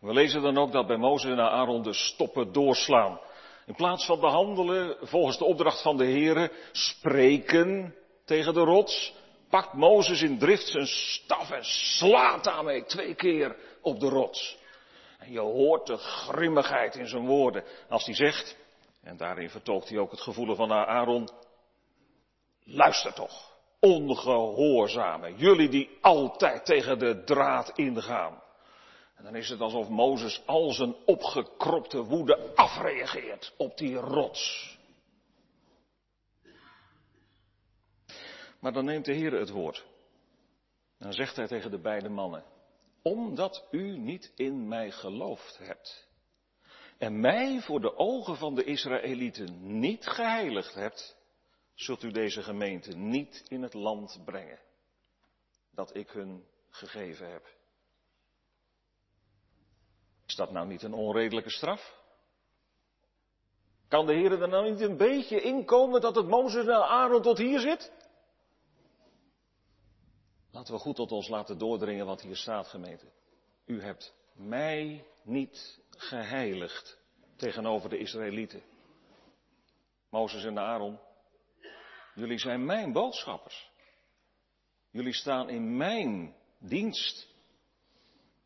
We 0.00 0.12
lezen 0.12 0.42
dan 0.42 0.58
ook 0.58 0.72
dat 0.72 0.86
bij 0.86 0.96
Mozes 0.96 1.30
en 1.30 1.40
Aaron 1.40 1.82
de 1.82 1.92
stoppen 1.92 2.52
doorslaan. 2.52 3.20
In 3.66 3.74
plaats 3.74 4.06
van 4.06 4.20
behandelen 4.20 4.96
volgens 5.00 5.38
de 5.38 5.44
opdracht 5.44 5.82
van 5.82 5.96
de 5.96 6.04
Heere, 6.04 6.52
spreken 6.72 7.94
tegen 8.24 8.54
de 8.54 8.60
rots, 8.60 9.14
pakt 9.48 9.72
Mozes 9.72 10.22
in 10.22 10.38
drift 10.38 10.66
zijn 10.66 10.86
staf 10.86 11.50
en 11.50 11.64
slaat 11.64 12.44
daarmee 12.44 12.84
twee 12.84 13.14
keer 13.14 13.56
op 13.80 14.00
de 14.00 14.08
rots. 14.08 14.58
En 15.18 15.32
je 15.32 15.40
hoort 15.40 15.86
de 15.86 15.96
grimmigheid 15.96 16.94
in 16.94 17.08
zijn 17.08 17.26
woorden 17.26 17.64
als 17.88 18.04
hij 18.04 18.14
zegt, 18.14 18.56
en 19.02 19.16
daarin 19.16 19.50
vertoogt 19.50 19.88
hij 19.88 19.98
ook 19.98 20.10
het 20.10 20.20
gevoel 20.20 20.54
van 20.54 20.72
Aaron, 20.72 21.28
luister 22.64 23.12
toch, 23.12 23.50
ongehoorzamen. 23.80 25.36
Jullie 25.36 25.68
die 25.68 25.98
altijd 26.00 26.64
tegen 26.64 26.98
de 26.98 27.24
draad 27.24 27.72
ingaan. 27.74 28.42
En 29.16 29.24
dan 29.24 29.36
is 29.36 29.48
het 29.48 29.60
alsof 29.60 29.88
Mozes 29.88 30.42
al 30.46 30.72
zijn 30.72 30.94
opgekropte 31.06 32.04
woede 32.04 32.54
afreageert 32.54 33.54
op 33.56 33.76
die 33.76 33.94
rots. 33.94 34.78
Maar 38.60 38.72
dan 38.72 38.84
neemt 38.84 39.04
de 39.04 39.12
Heer 39.12 39.32
het 39.32 39.50
woord. 39.50 39.84
Dan 40.98 41.12
zegt 41.12 41.36
hij 41.36 41.46
tegen 41.46 41.70
de 41.70 41.80
beide 41.80 42.08
mannen, 42.08 42.44
omdat 43.02 43.66
u 43.70 43.98
niet 43.98 44.32
in 44.36 44.68
mij 44.68 44.90
geloofd 44.90 45.58
hebt 45.58 46.08
en 47.00 47.20
mij 47.20 47.60
voor 47.60 47.80
de 47.80 47.96
ogen 47.96 48.36
van 48.36 48.54
de 48.54 48.64
Israëlieten 48.64 49.78
niet 49.80 50.06
geheiligd 50.06 50.74
hebt, 50.74 51.16
zult 51.80 52.02
u 52.02 52.10
deze 52.10 52.42
gemeente 52.42 52.96
niet 52.96 53.44
in 53.48 53.62
het 53.62 53.74
land 53.74 54.20
brengen 54.24 54.58
dat 55.70 55.96
ik 55.96 56.10
hun 56.10 56.46
gegeven 56.68 57.30
heb. 57.30 57.46
Is 60.26 60.34
dat 60.34 60.50
nou 60.50 60.66
niet 60.66 60.82
een 60.82 60.92
onredelijke 60.92 61.50
straf? 61.50 61.98
Kan 63.88 64.06
de 64.06 64.12
Heer 64.12 64.42
er 64.42 64.48
nou 64.48 64.70
niet 64.70 64.80
een 64.80 64.96
beetje 64.96 65.40
inkomen 65.40 66.00
dat 66.00 66.14
het 66.14 66.26
Mozes 66.26 66.66
en 66.66 66.88
Aaron 66.88 67.22
tot 67.22 67.38
hier 67.38 67.60
zit? 67.60 67.92
Laten 70.50 70.74
we 70.74 70.80
goed 70.80 70.96
tot 70.96 71.12
ons 71.12 71.28
laten 71.28 71.58
doordringen 71.58 72.06
wat 72.06 72.20
hier 72.20 72.36
staat, 72.36 72.66
gemeente. 72.66 73.06
U 73.64 73.82
hebt 73.82 74.14
mij 74.32 75.04
niet 75.22 75.80
geheiligd 75.90 76.98
tegenover 77.36 77.90
de 77.90 77.98
Israëlieten. 77.98 78.62
Mozes 80.08 80.44
en 80.44 80.58
Aaron, 80.58 80.98
jullie 82.14 82.38
zijn 82.38 82.64
mijn 82.64 82.92
boodschappers. 82.92 83.70
Jullie 84.90 85.14
staan 85.14 85.48
in 85.48 85.76
mijn 85.76 86.34
dienst. 86.58 87.28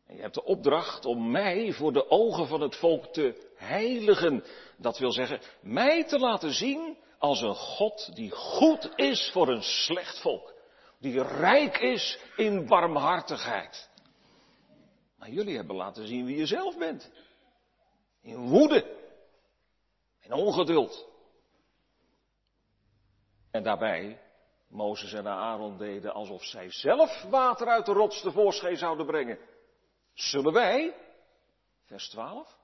En 0.07 0.15
je 0.15 0.21
hebt 0.21 0.33
de 0.33 0.43
opdracht 0.43 1.05
om 1.05 1.31
mij 1.31 1.71
voor 1.73 1.93
de 1.93 2.09
ogen 2.09 2.47
van 2.47 2.61
het 2.61 2.75
volk 2.75 3.05
te 3.05 3.51
heiligen. 3.55 4.43
Dat 4.77 4.97
wil 4.97 5.11
zeggen, 5.11 5.41
mij 5.61 6.03
te 6.03 6.19
laten 6.19 6.53
zien 6.53 6.97
als 7.17 7.41
een 7.41 7.55
God 7.55 8.15
die 8.15 8.31
goed 8.31 8.89
is 8.95 9.29
voor 9.33 9.47
een 9.47 9.63
slecht 9.63 10.19
volk. 10.19 10.53
Die 10.99 11.23
rijk 11.23 11.77
is 11.77 12.19
in 12.35 12.67
barmhartigheid. 12.67 13.89
Maar 15.17 15.29
jullie 15.29 15.55
hebben 15.55 15.75
laten 15.75 16.07
zien 16.07 16.25
wie 16.25 16.37
je 16.37 16.45
zelf 16.45 16.77
bent. 16.77 17.11
In 18.21 18.37
woede. 18.37 18.97
In 20.21 20.33
ongeduld. 20.33 21.07
En 23.55 23.63
daarbij, 23.63 24.21
Mozes 24.67 25.13
en 25.13 25.27
Aaron 25.27 25.77
deden 25.77 26.13
alsof 26.13 26.43
zij 26.43 26.71
zelf 26.71 27.21
water 27.21 27.67
uit 27.67 27.85
de 27.85 27.91
rots 27.91 28.21
tevoorschijn 28.21 28.77
zouden 28.77 29.05
brengen. 29.05 29.39
Zullen 30.13 30.53
wij? 30.53 30.95
Vers 31.85 32.09
12. 32.09 32.57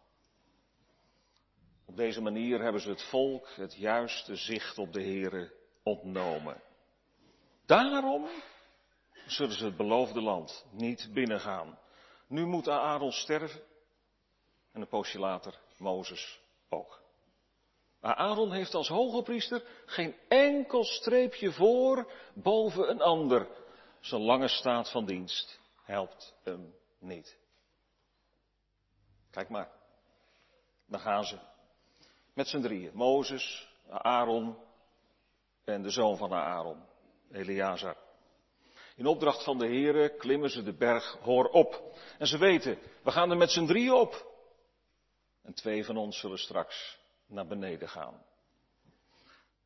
Op 1.85 1.95
deze 1.95 2.21
manier 2.21 2.61
hebben 2.61 2.81
ze 2.81 2.89
het 2.89 3.03
volk 3.03 3.47
het 3.55 3.75
juiste 3.75 4.35
zicht 4.35 4.77
op 4.77 4.93
de 4.93 5.03
Here 5.03 5.53
ontnomen. 5.83 6.61
Daarom 7.65 8.27
zullen 9.25 9.55
ze 9.55 9.65
het 9.65 9.77
beloofde 9.77 10.21
land 10.21 10.65
niet 10.71 11.09
binnengaan. 11.13 11.79
Nu 12.27 12.45
moet 12.45 12.69
Aaron 12.69 13.11
sterven 13.11 13.61
en 14.71 14.81
een 14.81 14.87
poosje 14.87 15.19
later 15.19 15.59
Mozes 15.77 16.41
ook. 16.69 17.00
Maar 18.01 18.15
Aaron 18.15 18.51
heeft 18.51 18.73
als 18.73 18.87
hoge 18.87 19.21
priester 19.21 19.63
geen 19.85 20.15
enkel 20.27 20.83
streepje 20.83 21.51
voor 21.51 22.11
boven 22.33 22.89
een 22.89 23.01
ander. 23.01 23.47
Zijn 23.99 24.21
lange 24.21 24.47
staat 24.47 24.91
van 24.91 25.05
dienst 25.05 25.59
helpt 25.83 26.33
hem 26.43 26.73
niet. 26.99 27.37
Kijk 29.31 29.49
maar, 29.49 29.71
dan 30.87 30.99
gaan 30.99 31.23
ze. 31.23 31.37
Met 32.33 32.47
z'n 32.47 32.61
drieën. 32.61 32.91
Mozes, 32.93 33.69
Aaron 33.89 34.57
en 35.63 35.81
de 35.81 35.89
zoon 35.89 36.17
van 36.17 36.33
Aaron, 36.33 36.83
Eleazar. 37.31 37.97
In 38.95 39.05
opdracht 39.05 39.43
van 39.43 39.57
de 39.57 39.65
Heere 39.65 40.15
klimmen 40.15 40.49
ze 40.49 40.63
de 40.63 40.73
berg 40.73 41.17
Hoor 41.21 41.45
op. 41.45 41.95
En 42.17 42.27
ze 42.27 42.37
weten, 42.37 42.79
we 43.03 43.11
gaan 43.11 43.31
er 43.31 43.37
met 43.37 43.51
z'n 43.51 43.65
drieën 43.65 43.93
op. 43.93 44.29
En 45.43 45.53
twee 45.53 45.85
van 45.85 45.97
ons 45.97 46.19
zullen 46.19 46.37
straks 46.37 46.99
naar 47.31 47.47
beneden 47.47 47.89
gaan. 47.89 48.23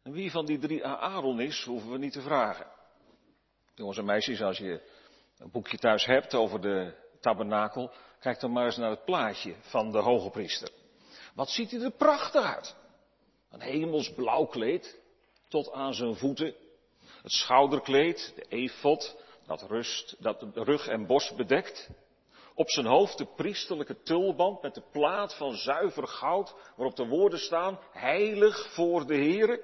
En 0.04 0.12
wie 0.12 0.32
van 0.32 0.45
die 0.45 0.60
drie 0.60 0.86
Aaron 0.86 1.39
is, 1.39 1.63
hoeven 1.63 1.91
we 1.91 1.97
niet 1.97 2.13
te 2.13 2.21
vragen. 2.21 2.67
Jongens 3.75 3.97
en 3.97 4.06
meisjes, 4.06 4.41
als 4.41 4.58
je 4.58 4.82
een 5.38 5.51
boekje 5.51 5.78
thuis 5.78 6.06
hebt 6.06 6.34
over 6.34 6.62
de 6.62 6.93
tabernakel, 7.19 7.91
kijk 8.19 8.39
dan 8.39 8.51
maar 8.51 8.65
eens 8.65 8.78
naar 8.78 8.89
het 8.89 9.06
plaatje 9.06 9.56
van 9.60 9.91
de 9.91 9.97
hoge 9.97 10.30
priester. 10.30 10.69
Wat 11.34 11.49
ziet 11.49 11.71
hij 11.71 11.82
er 11.82 11.91
prachtig 11.91 12.43
uit. 12.43 12.75
Een 13.49 13.62
hemelsblauw 13.62 14.45
kleed, 14.45 14.99
tot 15.47 15.71
aan 15.71 15.93
zijn 15.93 16.15
voeten. 16.15 16.56
Het 17.21 17.32
schouderkleed, 17.32 18.34
de 18.36 18.45
efot, 18.47 19.15
dat, 19.45 19.62
rust, 19.62 20.15
dat 20.19 20.43
rug 20.54 20.88
en 20.88 21.06
borst 21.06 21.36
bedekt. 21.36 21.89
Op 22.58 22.70
zijn 22.70 22.86
hoofd 22.86 23.18
de 23.18 23.26
priesterlijke 23.26 24.02
tulband 24.02 24.62
met 24.62 24.74
de 24.74 24.84
plaat 24.91 25.36
van 25.36 25.56
zuiver 25.56 26.08
goud, 26.08 26.56
waarop 26.76 26.96
de 26.96 27.08
woorden 27.08 27.39
staan, 27.39 27.80
heilig 27.91 28.74
voor 28.74 29.08
de 29.08 29.15
Heere. 29.15 29.63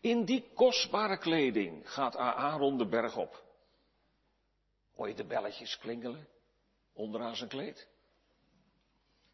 In 0.00 0.24
die 0.24 0.50
kostbare 0.54 1.18
kleding 1.18 1.92
gaat 1.92 2.16
Aaron 2.16 2.78
de 2.78 2.86
berg 2.86 3.16
op. 3.16 3.42
Hoor 4.94 5.08
je 5.08 5.14
de 5.14 5.24
belletjes 5.24 5.78
klingelen 5.78 6.28
onderaan 6.92 7.36
zijn 7.36 7.48
kleed? 7.48 7.88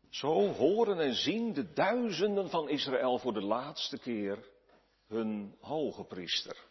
Zo 0.09 0.53
horen 0.53 1.01
en 1.01 1.15
zien 1.15 1.53
de 1.53 1.73
duizenden 1.73 2.51
van 2.51 2.69
Israël 2.69 3.19
voor 3.19 3.33
de 3.33 3.43
laatste 3.43 3.99
keer 3.99 4.51
hun 5.07 5.57
hoge 5.61 6.05
priester. 6.05 6.65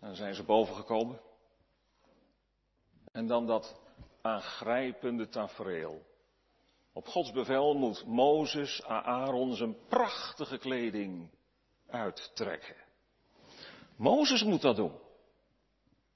Dan 0.00 0.14
zijn 0.14 0.34
ze 0.34 0.42
bovengekomen. 0.42 1.20
En 3.12 3.26
dan 3.26 3.46
dat 3.46 3.84
aangrijpende 4.26 5.28
tafereel. 5.28 6.06
Op 6.92 7.06
Gods 7.06 7.32
bevel 7.32 7.74
moet 7.74 8.06
Mozes 8.06 8.82
Aaron 8.84 9.54
zijn 9.54 9.76
prachtige 9.88 10.58
kleding 10.58 11.30
uittrekken. 11.88 12.76
Mozes 13.96 14.42
moet 14.42 14.62
dat 14.62 14.76
doen. 14.76 14.98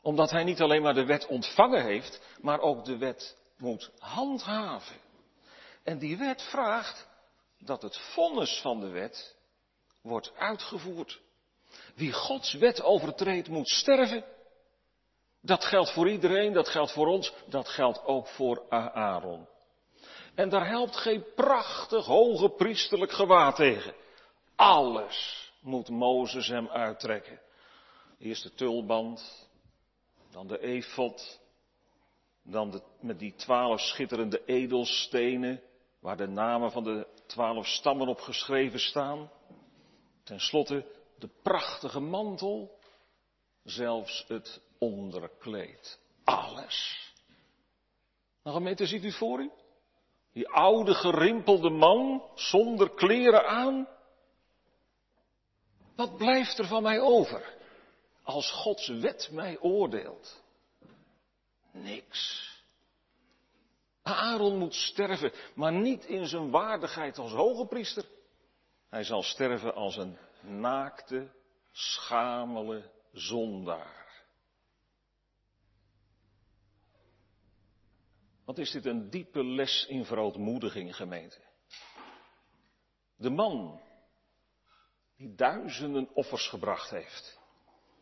Omdat 0.03 0.31
hij 0.31 0.44
niet 0.44 0.61
alleen 0.61 0.83
maar 0.83 0.94
de 0.94 1.05
wet 1.05 1.27
ontvangen 1.27 1.85
heeft, 1.85 2.20
maar 2.40 2.61
ook 2.61 2.85
de 2.85 2.96
wet 2.96 3.37
moet 3.59 3.90
handhaven. 3.99 4.96
En 5.83 5.99
die 5.99 6.16
wet 6.16 6.42
vraagt 6.42 7.09
dat 7.59 7.83
het 7.83 7.96
vonnis 7.96 8.61
van 8.61 8.81
de 8.81 8.88
wet 8.88 9.37
wordt 10.03 10.33
uitgevoerd. 10.37 11.20
Wie 11.94 12.12
Gods 12.12 12.53
wet 12.53 12.83
overtreedt 12.83 13.49
moet 13.49 13.68
sterven. 13.68 14.25
Dat 15.42 15.64
geldt 15.64 15.92
voor 15.92 16.11
iedereen, 16.11 16.53
dat 16.53 16.68
geldt 16.68 16.92
voor 16.92 17.07
ons, 17.07 17.33
dat 17.46 17.68
geldt 17.68 18.05
ook 18.05 18.26
voor 18.26 18.62
Aaron. 18.68 19.46
En 20.35 20.48
daar 20.48 20.68
helpt 20.68 20.96
geen 20.96 21.24
prachtig 21.35 22.07
hoge 22.07 22.48
priesterlijk 22.48 23.12
gewaad 23.12 23.57
tegen. 23.57 23.94
Alles 24.57 25.53
moet 25.61 25.88
Mozes 25.88 26.48
hem 26.48 26.68
uittrekken. 26.68 27.40
Eerst 28.18 28.42
de 28.42 28.55
tulband, 28.55 29.48
dan 30.31 30.46
de 30.46 30.61
efot, 30.61 31.40
dan 32.42 32.70
de, 32.70 32.83
met 33.00 33.18
die 33.18 33.35
twaalf 33.35 33.81
schitterende 33.81 34.44
edelstenen, 34.44 35.62
waar 36.00 36.16
de 36.16 36.29
namen 36.29 36.72
van 36.72 36.85
de 36.85 37.07
twaalf 37.26 37.66
stammen 37.66 38.09
op 38.09 38.20
geschreven 38.20 38.81
staan. 38.81 39.31
Ten 40.24 40.40
slotte 40.40 40.87
de 41.18 41.29
prachtige 41.42 42.00
mantel, 42.00 42.79
zelfs 43.64 44.24
het 44.29 44.61
onderkleed. 44.81 45.99
Alles. 46.25 47.09
Nou 48.43 48.57
gemeente, 48.57 48.87
ziet 48.87 49.05
u 49.05 49.12
voor 49.12 49.40
u? 49.40 49.51
Die 50.33 50.49
oude 50.49 50.95
gerimpelde 50.95 51.71
man, 51.71 52.31
zonder 52.35 52.90
kleren 52.90 53.49
aan. 53.49 53.88
Wat 55.97 56.16
blijft 56.16 56.59
er 56.59 56.66
van 56.66 56.83
mij 56.83 57.01
over? 57.01 57.55
Als 58.23 58.51
Gods 58.51 58.88
wet 58.88 59.29
mij 59.33 59.59
oordeelt. 59.59 60.43
Niks. 61.73 62.49
Aaron 64.03 64.59
moet 64.59 64.75
sterven, 64.75 65.33
maar 65.55 65.73
niet 65.73 66.05
in 66.05 66.27
zijn 66.27 66.51
waardigheid 66.51 67.19
als 67.19 67.33
hoge 67.33 67.66
priester. 67.66 68.05
Hij 68.88 69.05
zal 69.05 69.23
sterven 69.23 69.75
als 69.75 69.97
een 69.97 70.19
naakte, 70.40 71.31
schamele 71.73 72.90
zondaar. 73.12 74.10
Wat 78.50 78.58
is 78.58 78.70
dit 78.70 78.84
een 78.84 79.10
diepe 79.10 79.44
les 79.44 79.86
in 79.86 80.04
verootmoediging, 80.04 80.96
gemeente? 80.96 81.40
De 83.16 83.30
man 83.30 83.80
die 85.16 85.34
duizenden 85.34 86.14
offers 86.14 86.48
gebracht 86.48 86.90
heeft. 86.90 87.40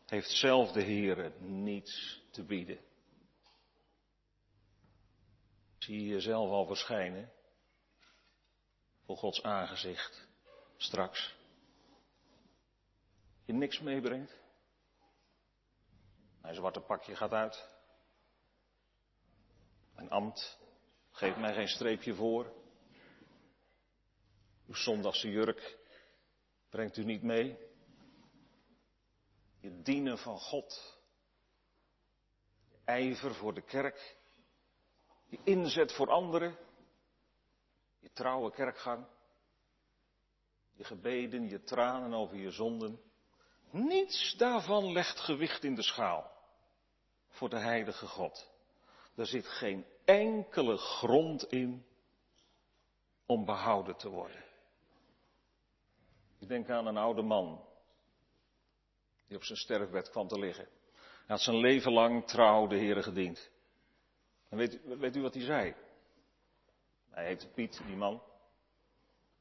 heeft 0.05 0.29
zelf 0.29 0.71
de 0.71 0.81
Heere 0.81 1.31
niets 1.39 2.21
te 2.31 2.43
bieden. 2.43 2.79
Zie 5.77 6.01
je 6.01 6.07
jezelf 6.07 6.49
al 6.49 6.65
verschijnen 6.65 7.31
voor 9.05 9.17
Gods 9.17 9.43
aangezicht 9.43 10.27
straks? 10.77 11.35
Je 13.45 13.53
niks 13.53 13.79
meebrengt? 13.79 14.39
Mijn 16.41 16.55
zwarte 16.55 16.79
pakje 16.79 17.15
gaat 17.15 17.33
uit. 17.33 17.78
Mijn 19.99 20.11
ambt 20.11 20.59
geeft 21.11 21.37
mij 21.37 21.53
geen 21.53 21.67
streepje 21.67 22.13
voor. 22.13 22.53
Uw 24.67 24.73
zondagse 24.73 25.29
jurk 25.29 25.77
brengt 26.69 26.97
u 26.97 27.03
niet 27.03 27.23
mee. 27.23 27.57
Je 29.59 29.81
dienen 29.81 30.17
van 30.17 30.39
God. 30.39 30.99
Je 32.69 32.77
ijver 32.85 33.35
voor 33.35 33.53
de 33.53 33.61
kerk. 33.61 34.17
Je 35.25 35.39
inzet 35.43 35.93
voor 35.93 36.09
anderen. 36.09 36.57
Je 37.99 38.11
trouwe 38.11 38.51
kerkgang. 38.51 39.05
Je 40.71 40.83
gebeden, 40.83 41.49
je 41.49 41.63
tranen 41.63 42.13
over 42.13 42.37
je 42.37 42.51
zonden. 42.51 43.01
Niets 43.71 44.35
daarvan 44.37 44.91
legt 44.91 45.19
gewicht 45.19 45.63
in 45.63 45.75
de 45.75 45.83
schaal 45.83 46.31
voor 47.27 47.49
de 47.49 47.59
heilige 47.59 48.07
God. 48.07 48.57
Er 49.19 49.27
zit 49.27 49.47
geen 49.47 49.85
enkele 50.05 50.77
grond 50.77 51.43
in 51.51 51.85
om 53.25 53.45
behouden 53.45 53.95
te 53.95 54.09
worden. 54.09 54.43
Ik 56.39 56.47
denk 56.47 56.69
aan 56.69 56.87
een 56.87 56.97
oude 56.97 57.21
man 57.21 57.65
die 59.27 59.37
op 59.37 59.43
zijn 59.43 59.57
sterfbed 59.57 60.09
kwam 60.09 60.27
te 60.27 60.39
liggen. 60.39 60.67
Hij 60.93 61.35
had 61.35 61.41
zijn 61.41 61.57
leven 61.57 61.91
lang 61.91 62.27
trouw 62.27 62.67
de 62.67 62.75
Heer 62.75 63.03
gediend. 63.03 63.49
En 64.49 64.57
weet, 64.57 64.79
weet 64.83 65.15
u 65.15 65.21
wat 65.21 65.33
hij 65.33 65.43
zei? 65.43 65.75
Hij 67.09 67.25
heette 67.25 67.47
Piet, 67.47 67.81
die 67.85 67.95
man. 67.95 68.23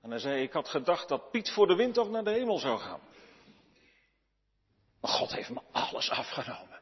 En 0.00 0.10
hij 0.10 0.18
zei, 0.18 0.42
ik 0.42 0.52
had 0.52 0.68
gedacht 0.68 1.08
dat 1.08 1.30
Piet 1.30 1.50
voor 1.50 1.66
de 1.66 1.74
windtocht 1.74 2.10
naar 2.10 2.24
de 2.24 2.30
hemel 2.30 2.58
zou 2.58 2.78
gaan. 2.78 3.00
Maar 5.00 5.10
God 5.10 5.32
heeft 5.32 5.50
me 5.50 5.62
alles 5.72 6.10
afgenomen. 6.10 6.77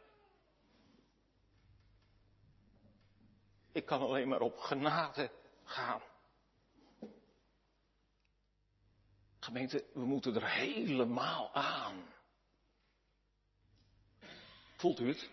Ik 3.76 3.86
kan 3.86 4.00
alleen 4.00 4.28
maar 4.28 4.40
op 4.40 4.58
genade 4.58 5.30
gaan. 5.64 6.02
Gemeente, 9.40 9.84
we 9.92 10.04
moeten 10.04 10.34
er 10.34 10.50
helemaal 10.50 11.52
aan. 11.52 12.14
Voelt 14.76 15.00
u 15.00 15.08
het? 15.08 15.30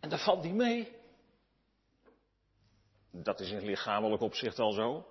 En 0.00 0.08
daar 0.08 0.18
valt 0.18 0.42
die 0.42 0.52
mee. 0.52 0.96
Dat 3.10 3.40
is 3.40 3.50
in 3.50 3.64
lichamelijk 3.64 4.22
opzicht 4.22 4.58
al 4.58 4.72
zo. 4.72 5.06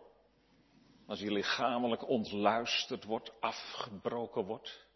Als 1.05 1.19
je 1.19 1.31
lichamelijk 1.31 2.07
ontluisterd 2.07 3.03
wordt, 3.03 3.41
afgebroken 3.41 4.45
wordt. 4.45 4.87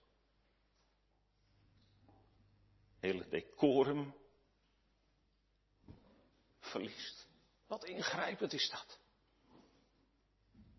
Hele 3.00 3.28
decorum 3.28 4.14
verliest. 6.66 7.28
Wat 7.68 7.84
ingrijpend 7.84 8.54
is 8.54 8.70
dat. 8.70 9.00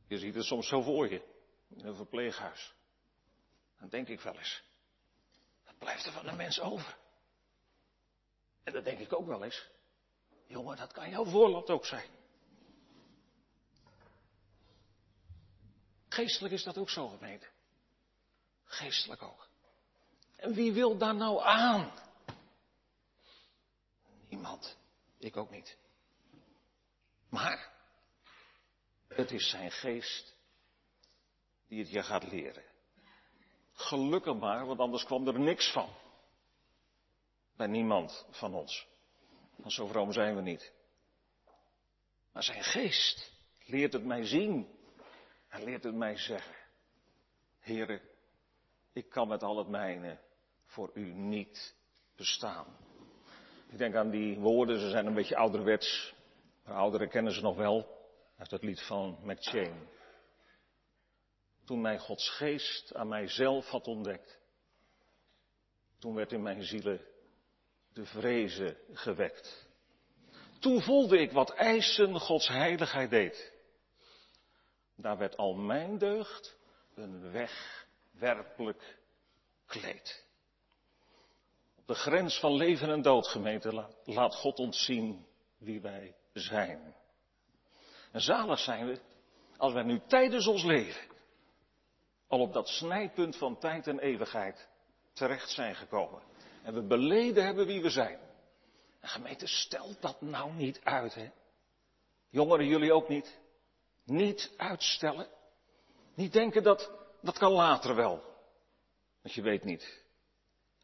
Je 0.06 0.18
ziet 0.18 0.34
het 0.34 0.44
soms 0.44 0.68
zo 0.68 0.82
voor 0.82 1.10
je, 1.10 1.22
in 1.68 1.86
een 1.86 1.94
verpleeghuis. 1.96 2.74
Dan 3.78 3.88
denk 3.88 4.08
ik 4.08 4.20
wel 4.20 4.38
eens, 4.38 4.62
wat 5.64 5.78
blijft 5.78 6.06
er 6.06 6.12
van 6.12 6.26
een 6.26 6.36
mens 6.36 6.60
over? 6.60 6.96
En 8.64 8.72
dan 8.72 8.82
denk 8.82 8.98
ik 8.98 9.12
ook 9.12 9.26
wel 9.26 9.44
eens, 9.44 9.68
jongen, 10.46 10.76
dat 10.76 10.92
kan 10.92 11.10
jouw 11.10 11.24
voorland 11.24 11.70
ook 11.70 11.86
zijn. 11.86 12.10
Geestelijk 16.08 16.54
is 16.54 16.62
dat 16.62 16.78
ook 16.78 16.90
zo 16.90 17.08
gemeten. 17.08 17.48
Geestelijk 18.64 19.22
ook. 19.22 19.48
En 20.36 20.54
wie 20.54 20.72
wil 20.72 20.96
daar 20.98 21.14
nou 21.14 21.42
aan? 21.42 21.92
Niemand. 24.28 24.76
Ik 25.26 25.36
ook 25.36 25.50
niet. 25.50 25.78
Maar 27.28 27.72
het 29.08 29.30
is 29.30 29.50
zijn 29.50 29.70
geest 29.70 30.36
die 31.68 31.78
het 31.78 31.90
je 31.90 32.02
gaat 32.02 32.22
leren. 32.22 32.64
Gelukkig 33.72 34.36
maar, 34.36 34.66
want 34.66 34.80
anders 34.80 35.04
kwam 35.04 35.26
er 35.26 35.40
niks 35.40 35.72
van. 35.72 35.88
Bij 37.56 37.66
niemand 37.66 38.26
van 38.30 38.54
ons. 38.54 38.86
Want 39.56 39.72
zo 39.72 39.86
vroom 39.86 40.12
zijn 40.12 40.36
we 40.36 40.42
niet. 40.42 40.72
Maar 42.32 42.42
zijn 42.42 42.62
geest 42.62 43.32
leert 43.64 43.92
het 43.92 44.04
mij 44.04 44.24
zien. 44.24 44.78
Hij 45.48 45.64
leert 45.64 45.84
het 45.84 45.94
mij 45.94 46.16
zeggen. 46.16 46.56
Heren, 47.58 48.00
ik 48.92 49.08
kan 49.08 49.28
met 49.28 49.42
al 49.42 49.58
het 49.58 49.68
mijne 49.68 50.20
voor 50.64 50.90
u 50.94 51.12
niet 51.12 51.74
bestaan. 52.16 52.85
Ik 53.68 53.78
denk 53.78 53.94
aan 53.94 54.10
die 54.10 54.38
woorden, 54.38 54.80
ze 54.80 54.90
zijn 54.90 55.06
een 55.06 55.14
beetje 55.14 55.36
ouderwets. 55.36 56.14
Maar 56.64 56.74
ouderen 56.76 57.08
kennen 57.08 57.32
ze 57.32 57.40
nog 57.40 57.56
wel. 57.56 57.94
Uit 58.38 58.50
het 58.50 58.62
lied 58.62 58.82
van 58.82 59.18
McChain. 59.22 59.88
Toen 61.64 61.80
mij 61.80 61.98
Gods 61.98 62.30
geest 62.30 62.94
aan 62.94 63.08
mijzelf 63.08 63.66
had 63.68 63.86
ontdekt. 63.86 64.38
Toen 65.98 66.14
werd 66.14 66.32
in 66.32 66.42
mijn 66.42 66.62
zielen 66.62 67.00
de 67.92 68.06
vrezen 68.06 68.76
gewekt. 68.92 69.68
Toen 70.60 70.82
voelde 70.82 71.18
ik 71.18 71.32
wat 71.32 71.50
eisen 71.50 72.20
Gods 72.20 72.48
heiligheid 72.48 73.10
deed. 73.10 73.52
Daar 74.96 75.18
werd 75.18 75.36
al 75.36 75.54
mijn 75.54 75.98
deugd 75.98 76.58
een 76.94 77.30
wegwerpelijk 77.30 78.98
kleed 79.66 80.25
de 81.86 81.94
grens 81.94 82.38
van 82.38 82.52
leven 82.56 82.90
en 82.90 83.02
dood, 83.02 83.26
gemeente, 83.26 83.88
laat 84.04 84.34
God 84.34 84.58
ons 84.58 84.84
zien 84.84 85.26
wie 85.58 85.80
wij 85.80 86.14
zijn. 86.32 86.94
En 88.12 88.20
zalig 88.20 88.58
zijn 88.58 88.86
we 88.86 89.00
als 89.56 89.72
wij 89.72 89.82
nu 89.82 90.00
tijdens 90.06 90.46
ons 90.46 90.64
leven 90.64 91.14
al 92.28 92.40
op 92.40 92.52
dat 92.52 92.68
snijpunt 92.68 93.36
van 93.36 93.58
tijd 93.58 93.86
en 93.86 93.98
eeuwigheid 93.98 94.68
terecht 95.12 95.50
zijn 95.50 95.74
gekomen. 95.74 96.22
En 96.62 96.74
we 96.74 96.82
beleden 96.82 97.44
hebben 97.44 97.66
wie 97.66 97.82
we 97.82 97.90
zijn. 97.90 98.18
En 99.00 99.08
gemeente, 99.08 99.46
stelt 99.46 100.02
dat 100.02 100.20
nou 100.20 100.52
niet 100.52 100.80
uit, 100.84 101.14
hè? 101.14 101.30
Jongeren, 102.28 102.66
jullie 102.66 102.92
ook 102.92 103.08
niet. 103.08 103.38
Niet 104.04 104.54
uitstellen. 104.56 105.28
Niet 106.14 106.32
denken 106.32 106.62
dat 106.62 106.90
dat 107.22 107.38
kan 107.38 107.52
later 107.52 107.94
wel. 107.94 108.22
Want 109.22 109.34
je 109.34 109.42
weet 109.42 109.64
niet 109.64 110.04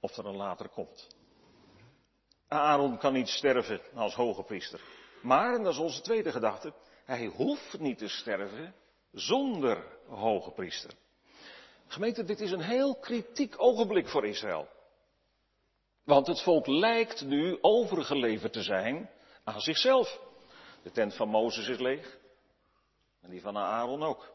of 0.02 0.16
er 0.16 0.26
een 0.26 0.36
later 0.36 0.68
komt. 0.68 1.06
Aaron 2.48 2.98
kan 2.98 3.12
niet 3.12 3.28
sterven 3.28 3.80
als 3.94 4.14
hoge 4.14 4.42
priester. 4.42 4.80
Maar, 5.22 5.54
en 5.54 5.62
dat 5.62 5.72
is 5.72 5.78
onze 5.78 6.00
tweede 6.00 6.32
gedachte, 6.32 6.72
hij 7.04 7.26
hoeft 7.26 7.78
niet 7.78 7.98
te 7.98 8.08
sterven 8.08 8.74
zonder 9.12 9.84
hoge 10.08 10.50
priester. 10.50 10.90
Gemeente, 11.86 12.24
dit 12.24 12.40
is 12.40 12.50
een 12.50 12.60
heel 12.60 12.96
kritiek 12.96 13.54
ogenblik 13.56 14.08
voor 14.08 14.26
Israël. 14.26 14.68
Want 16.04 16.26
het 16.26 16.42
volk 16.42 16.66
lijkt 16.66 17.24
nu 17.24 17.58
overgeleverd 17.60 18.52
te 18.52 18.62
zijn 18.62 19.10
aan 19.44 19.60
zichzelf. 19.60 20.20
De 20.82 20.90
tent 20.90 21.14
van 21.14 21.28
Mozes 21.28 21.68
is 21.68 21.78
leeg. 21.78 22.18
En 23.20 23.30
die 23.30 23.40
van 23.40 23.56
Aaron 23.56 24.02
ook. 24.02 24.32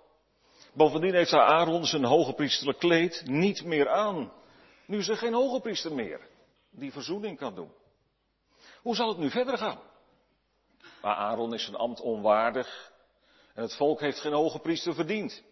Bovendien 0.73 1.13
heeft 1.13 1.34
Aaron 1.34 1.86
zijn 1.86 2.03
hoge 2.03 2.34
priesterlijk 2.34 2.80
kleed 2.80 3.23
niet 3.25 3.63
meer 3.63 3.89
aan. 3.89 4.32
Nu 4.88 4.97
is 4.97 5.08
er 5.08 5.17
geen 5.17 5.34
hoge 5.34 5.60
priester 5.60 5.93
meer 5.93 6.19
die 6.69 6.91
verzoening 6.91 7.38
kan 7.38 7.56
doen. 7.56 7.71
Hoe 8.82 8.95
zal 8.95 9.08
het 9.08 9.17
nu 9.17 9.30
verder 9.30 9.58
gaan? 9.58 9.80
Maar 11.02 11.15
Aaron 11.15 11.54
is 11.54 11.63
zijn 11.63 11.76
ambt 11.76 12.02
onwaardig 12.02 12.91
en 13.54 13.62
het 13.62 13.76
volk 13.76 14.00
heeft 14.00 14.19
geen 14.19 14.34
hoge 14.34 14.60
priester 14.60 14.93
verdiend. 14.93 15.43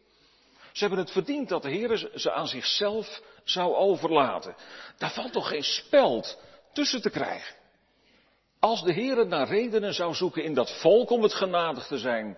Ze 0.72 0.86
hebben 0.86 1.00
het 1.00 1.12
verdiend 1.12 1.50
dat 1.50 1.62
de 1.62 1.70
Heer 1.70 2.10
ze 2.16 2.32
aan 2.32 2.48
zichzelf 2.48 3.22
zou 3.44 3.76
overlaten. 3.76 4.56
Daar 4.98 5.12
valt 5.12 5.32
toch 5.34 5.48
geen 5.48 5.64
speld 5.64 6.40
tussen 6.74 7.02
te 7.02 7.10
krijgen. 7.10 7.56
Als 8.60 8.84
de 8.84 8.94
Heer 8.94 9.28
naar 9.28 9.48
redenen 9.48 9.94
zou 9.94 10.14
zoeken 10.14 10.44
in 10.44 10.54
dat 10.54 10.80
volk 10.80 11.10
om 11.10 11.24
het 11.24 11.34
genadig 11.34 11.88
te 11.88 11.98
zijn, 11.98 12.38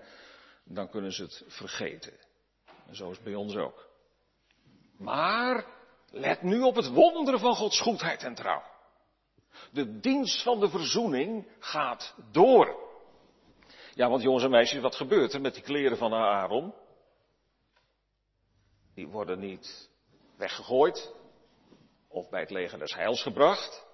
dan 0.63 0.89
kunnen 0.89 1.11
ze 1.11 1.23
het 1.23 1.43
vergeten. 1.47 2.13
En 2.87 2.95
zo 2.95 3.09
is 3.09 3.15
het 3.15 3.25
bij 3.25 3.35
ons 3.35 3.55
ook. 3.55 3.89
Maar 4.97 5.65
Let 6.19 6.41
nu 6.41 6.61
op 6.61 6.75
het 6.75 6.87
wonderen 6.87 7.39
van 7.39 7.55
Gods 7.55 7.81
goedheid 7.81 8.23
en 8.23 8.35
trouw. 8.35 8.63
De 9.71 9.99
dienst 9.99 10.43
van 10.43 10.59
de 10.59 10.69
verzoening 10.69 11.47
gaat 11.59 12.15
door. 12.31 12.85
Ja, 13.93 14.09
want 14.09 14.21
jongens 14.21 14.43
en 14.43 14.49
meisjes, 14.49 14.81
wat 14.81 14.95
gebeurt 14.95 15.33
er 15.33 15.41
met 15.41 15.53
die 15.53 15.63
kleren 15.63 15.97
van 15.97 16.13
Aaron? 16.13 16.73
Die 18.95 19.07
worden 19.07 19.39
niet 19.39 19.89
weggegooid 20.37 21.13
of 22.07 22.29
bij 22.29 22.39
het 22.39 22.49
leger 22.49 22.79
des 22.79 22.93
heils 22.93 23.21
gebracht. 23.21 23.85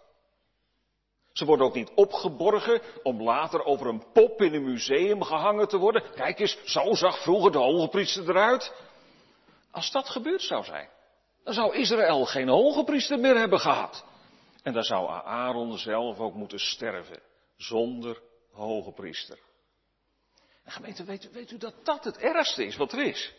Ze 1.32 1.46
worden 1.46 1.66
ook 1.66 1.76
niet 1.76 1.92
opgeborgen 1.96 2.82
om 3.04 3.24
later 3.24 3.64
over 3.64 3.88
een 3.88 4.12
pop 4.14 4.42
in 4.42 4.54
een 4.54 4.64
museum 4.64 5.24
gehangen 5.24 5.68
te 5.68 5.78
worden. 5.78 6.12
Kijk 6.16 6.40
eens, 6.40 6.58
zo 6.64 6.94
zag 6.94 7.22
vroeger 7.22 7.52
de 7.52 7.58
hoge 7.58 7.88
priester 7.88 8.30
eruit. 8.30 8.74
Als 9.72 9.92
dat 9.92 10.10
gebeurd 10.10 10.42
zou 10.42 10.64
zijn, 10.64 10.90
dan 11.44 11.54
zou 11.54 11.76
Israël 11.76 12.26
geen 12.26 12.48
hoge 12.48 12.84
priester 12.84 13.20
meer 13.20 13.38
hebben 13.38 13.60
gehad. 13.60 14.06
En 14.64 14.74
dan 14.74 14.84
zou 14.84 15.10
Aaron 15.10 15.78
zelf 15.78 16.20
ook 16.20 16.34
moeten 16.34 16.60
sterven, 16.60 17.20
zonder 17.58 18.22
hoge 18.52 18.92
priester. 18.92 19.40
En 20.64 20.72
gemeente, 20.72 21.04
weet, 21.04 21.32
weet 21.32 21.52
u 21.52 21.58
dat 21.58 21.74
dat 21.84 22.04
het 22.04 22.18
ergste 22.18 22.66
is 22.66 22.76
wat 22.76 22.92
er 22.92 23.06
is? 23.06 23.34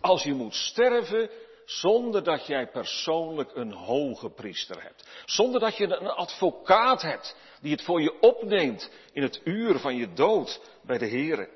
Als 0.00 0.22
je 0.22 0.34
moet 0.34 0.54
sterven 0.54 1.30
zonder 1.64 2.24
dat 2.24 2.46
jij 2.46 2.66
persoonlijk 2.66 3.50
een 3.54 3.72
hoge 3.72 4.30
priester 4.30 4.82
hebt. 4.82 5.08
Zonder 5.24 5.60
dat 5.60 5.76
je 5.76 5.84
een 5.84 6.10
advocaat 6.10 7.02
hebt 7.02 7.36
die 7.60 7.72
het 7.72 7.82
voor 7.82 8.02
je 8.02 8.20
opneemt 8.20 8.90
in 9.12 9.22
het 9.22 9.40
uur 9.44 9.78
van 9.78 9.96
je 9.96 10.12
dood 10.12 10.60
bij 10.82 10.98
de 10.98 11.08
Here. 11.08 11.48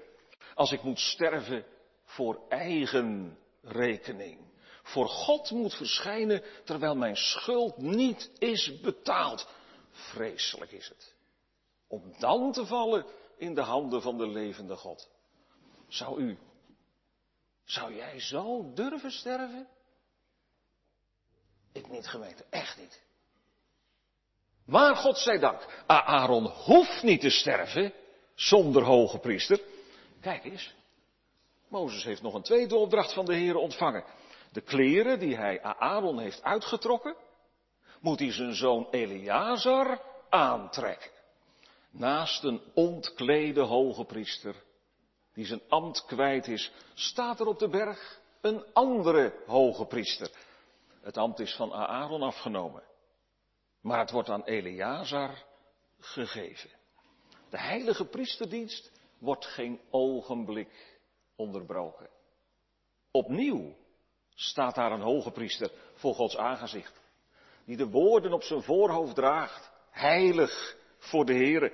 Als 0.54 0.72
ik 0.72 0.82
moet 0.82 0.98
sterven 0.98 1.64
voor 2.04 2.38
eigen 2.48 3.38
rekening. 3.62 4.38
Voor 4.84 5.08
God 5.08 5.50
moet 5.50 5.74
verschijnen 5.74 6.42
terwijl 6.64 6.96
mijn 6.96 7.16
schuld 7.16 7.76
niet 7.76 8.30
is 8.38 8.80
betaald. 8.80 9.48
Vreselijk 9.90 10.72
is 10.72 10.88
het. 10.88 11.14
Om 11.88 12.14
dan 12.18 12.52
te 12.52 12.66
vallen 12.66 13.06
in 13.36 13.54
de 13.54 13.60
handen 13.60 14.02
van 14.02 14.18
de 14.18 14.26
levende 14.26 14.76
God. 14.76 15.08
Zou 15.88 16.20
u, 16.20 16.38
zou 17.64 17.94
jij 17.94 18.20
zo 18.20 18.72
durven 18.74 19.10
sterven? 19.10 19.68
Ik 21.72 21.88
niet 21.90 22.06
geweten, 22.06 22.44
echt 22.50 22.78
niet. 22.78 23.02
Maar 24.64 24.96
God 24.96 25.18
zij 25.18 25.38
dank, 25.38 25.84
Aaron 25.86 26.46
hoeft 26.46 27.02
niet 27.02 27.20
te 27.20 27.30
sterven 27.30 27.92
zonder 28.34 28.82
hoge 28.82 29.18
priester. 29.18 29.60
Kijk 30.20 30.44
eens, 30.44 30.74
Mozes 31.68 32.04
heeft 32.04 32.22
nog 32.22 32.34
een 32.34 32.42
tweede 32.42 32.76
opdracht 32.76 33.12
van 33.12 33.24
de 33.24 33.34
Heer 33.34 33.56
ontvangen. 33.56 34.04
De 34.54 34.60
kleren 34.60 35.18
die 35.18 35.36
hij 35.36 35.62
Aaron 35.62 36.18
heeft 36.18 36.42
uitgetrokken, 36.42 37.16
moet 38.00 38.18
hij 38.18 38.32
zijn 38.32 38.54
zoon 38.54 38.88
Eleazar 38.90 40.00
aantrekken. 40.28 41.10
Naast 41.90 42.44
een 42.44 42.60
ontklede 42.74 43.60
hoge 43.60 44.04
priester, 44.04 44.54
die 45.32 45.46
zijn 45.46 45.62
ambt 45.68 46.04
kwijt 46.04 46.48
is, 46.48 46.72
staat 46.94 47.40
er 47.40 47.46
op 47.46 47.58
de 47.58 47.68
berg 47.68 48.20
een 48.40 48.64
andere 48.72 49.42
hoge 49.46 49.86
priester. 49.86 50.30
Het 51.02 51.16
ambt 51.16 51.38
is 51.40 51.54
van 51.54 51.72
Aaron 51.72 52.22
afgenomen. 52.22 52.82
Maar 53.80 53.98
het 53.98 54.10
wordt 54.10 54.28
aan 54.28 54.44
Eleazar 54.44 55.44
gegeven. 55.98 56.70
De 57.50 57.58
heilige 57.58 58.04
priesterdienst 58.04 58.92
wordt 59.18 59.46
geen 59.46 59.80
ogenblik 59.90 61.00
onderbroken. 61.36 62.10
Opnieuw 63.10 63.82
staat 64.34 64.74
daar 64.74 64.92
een 64.92 65.00
hoge 65.00 65.30
priester 65.30 65.70
voor 65.94 66.14
Gods 66.14 66.36
aangezicht. 66.36 67.00
Die 67.64 67.76
de 67.76 67.88
woorden 67.88 68.32
op 68.32 68.42
zijn 68.42 68.62
voorhoofd 68.62 69.14
draagt. 69.14 69.70
Heilig 69.90 70.76
voor 70.98 71.24
de 71.24 71.34
Heere. 71.34 71.72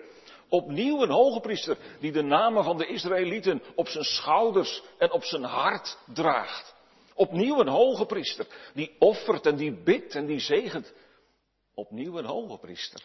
Opnieuw 0.49 1.03
een 1.03 1.11
hoge 1.11 1.40
priester 1.40 1.79
die 2.01 2.12
de 2.12 2.23
namen 2.23 2.64
van 2.64 2.79
de 2.79 2.87
Israëlieten 2.87 3.62
op 3.75 3.88
zijn 3.88 4.05
schouders 4.05 4.83
en 4.99 5.12
op 5.12 5.25
zijn 5.25 5.44
hart 5.44 5.99
draagt. 6.14 6.75
Opnieuw 7.14 7.61
een 7.61 7.68
hoge 7.68 8.07
priester 8.07 8.46
die 8.75 8.96
offert 8.99 9.46
en 9.46 9.57
die 9.57 9.83
bidt 9.83 10.14
en 10.14 10.27
die 10.27 10.40
zegent. 10.40 10.92
Opnieuw 11.75 12.18
een 12.18 12.25
hoge 12.25 12.59
priester 12.59 13.05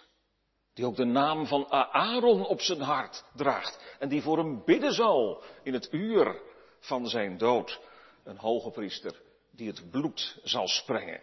die 0.76 0.86
ook 0.86 0.96
de 0.96 1.06
naam 1.06 1.48
van 1.48 1.72
Aaron 1.72 2.46
op 2.46 2.62
zijn 2.62 2.82
hart 2.82 3.24
draagt 3.36 3.96
en 4.00 4.10
die 4.10 4.22
voor 4.22 4.38
hem 4.38 4.63
bidden 4.65 4.94
zal 4.94 5.44
in 5.63 5.74
het 5.74 5.88
uur 5.91 6.41
van 6.80 7.08
zijn 7.08 7.38
dood. 7.38 7.80
Een 8.24 8.38
hoge 8.38 8.72
priester 8.72 9.22
die 9.56 9.68
het 9.68 9.91
bloed 9.91 10.39
zal 10.44 10.68
sprengen, 10.68 11.22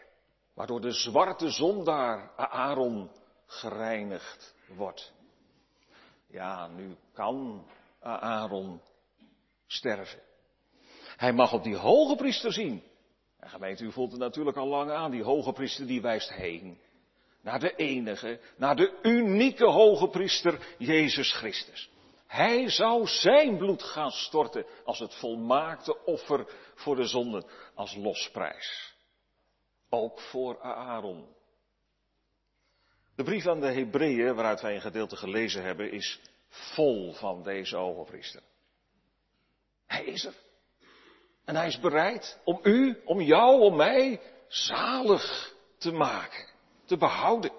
waardoor 0.55 0.81
de 0.81 0.93
zwarte 0.93 1.51
zondaar 1.51 2.31
Aaron 2.37 3.11
gereinigd 3.47 4.55
wordt. 4.67 5.13
Ja, 6.27 6.67
nu 6.67 6.97
kan 7.13 7.67
Aaron 8.01 8.81
sterven. 9.67 10.21
Hij 11.17 11.33
mag 11.33 11.53
op 11.53 11.63
die 11.63 11.77
hoge 11.77 12.17
priester 12.17 12.53
zien. 12.53 12.83
En 13.39 13.49
gemeente, 13.49 13.85
u 13.85 13.93
voelt 13.93 14.11
het 14.11 14.21
natuurlijk 14.21 14.57
al 14.57 14.67
lang 14.67 14.91
aan. 14.91 15.11
Die 15.11 15.23
hoge 15.23 15.53
priester 15.53 15.87
die 15.87 16.01
wijst 16.01 16.33
heen. 16.33 16.81
Naar 17.41 17.61
de 17.61 17.75
enige, 17.75 18.41
naar 18.57 18.77
de 18.77 18.99
unieke 19.03 19.67
hoge 19.67 20.09
priester, 20.09 20.75
Jezus 20.79 21.33
Christus. 21.33 21.91
Hij 22.33 22.69
zou 22.71 23.07
zijn 23.07 23.57
bloed 23.57 23.83
gaan 23.83 24.11
storten 24.11 24.67
als 24.85 24.99
het 24.99 25.15
volmaakte 25.15 26.05
offer 26.05 26.47
voor 26.75 26.97
de 26.97 27.07
zonden, 27.07 27.45
als 27.75 27.95
losprijs. 27.95 28.95
Ook 29.91 30.21
voor 30.21 30.61
Aaron. 30.61 31.27
De 33.17 33.23
brief 33.23 33.47
aan 33.47 33.61
de 33.61 33.73
Hebreeën, 33.73 34.35
waaruit 34.35 34.61
wij 34.61 34.75
een 34.75 34.81
gedeelte 34.81 35.17
gelezen 35.17 35.63
hebben, 35.63 35.93
is 35.93 36.21
vol 36.49 37.13
van 37.13 37.43
deze 37.43 37.77
hoge 37.77 38.11
priester. 38.11 38.43
Hij 39.87 40.05
is 40.05 40.25
er. 40.25 40.35
En 41.45 41.57
hij 41.57 41.67
is 41.67 41.81
bereid 41.81 42.41
om 42.45 42.61
u, 42.63 43.01
om 43.05 43.21
jou, 43.21 43.61
om 43.61 43.77
mij 43.77 44.21
zalig 44.49 45.55
te 45.79 45.93
maken, 45.93 46.49
te 46.85 46.97
behouden. 46.97 47.53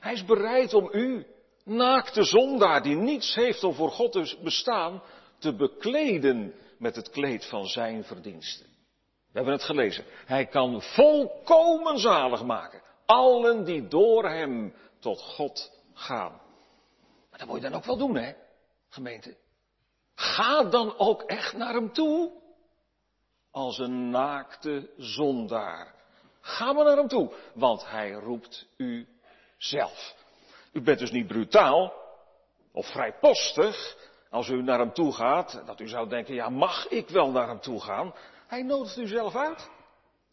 Hij 0.00 0.12
is 0.12 0.24
bereid 0.24 0.74
om 0.74 0.88
u, 0.92 1.26
naakte 1.70 2.24
zondaar 2.24 2.82
die 2.82 2.96
niets 2.96 3.34
heeft 3.34 3.64
om 3.64 3.74
voor 3.74 3.90
God 3.90 4.12
te 4.12 4.38
bestaan, 4.42 5.02
te 5.38 5.54
bekleden 5.54 6.54
met 6.78 6.96
het 6.96 7.10
kleed 7.10 7.46
van 7.46 7.66
zijn 7.66 8.04
verdiensten. 8.04 8.66
We 9.32 9.36
hebben 9.36 9.52
het 9.52 9.62
gelezen. 9.62 10.04
Hij 10.26 10.46
kan 10.46 10.82
volkomen 10.82 11.98
zalig 11.98 12.44
maken. 12.44 12.82
Allen 13.06 13.64
die 13.64 13.88
door 13.88 14.28
hem 14.28 14.74
tot 14.98 15.20
God 15.20 15.72
gaan. 15.94 16.40
Maar 17.30 17.38
dat 17.38 17.48
moet 17.48 17.56
je 17.56 17.68
dan 17.68 17.74
ook 17.74 17.84
wel 17.84 17.96
doen, 17.96 18.16
hè, 18.16 18.32
gemeente. 18.88 19.36
Ga 20.14 20.64
dan 20.64 20.98
ook 20.98 21.22
echt 21.22 21.56
naar 21.56 21.74
hem 21.74 21.92
toe 21.92 22.32
als 23.50 23.78
een 23.78 24.10
naakte 24.10 24.90
zondaar. 24.96 25.94
Ga 26.40 26.72
maar 26.72 26.84
naar 26.84 26.96
hem 26.96 27.08
toe, 27.08 27.32
want 27.54 27.90
hij 27.90 28.10
roept 28.10 28.66
u 28.76 29.08
zelf. 29.56 30.14
U 30.72 30.80
bent 30.80 30.98
dus 30.98 31.10
niet 31.10 31.26
brutaal 31.26 31.92
of 32.72 32.86
vrijpostig 32.86 33.96
als 34.30 34.48
u 34.48 34.62
naar 34.62 34.78
hem 34.78 34.92
toe 34.92 35.12
gaat, 35.12 35.62
dat 35.66 35.80
u 35.80 35.88
zou 35.88 36.08
denken, 36.08 36.34
ja 36.34 36.48
mag 36.48 36.88
ik 36.88 37.08
wel 37.08 37.30
naar 37.30 37.48
hem 37.48 37.60
toe 37.60 37.80
gaan? 37.80 38.14
Hij 38.46 38.62
nodigt 38.62 38.96
u 38.96 39.06
zelf 39.06 39.36
uit. 39.36 39.70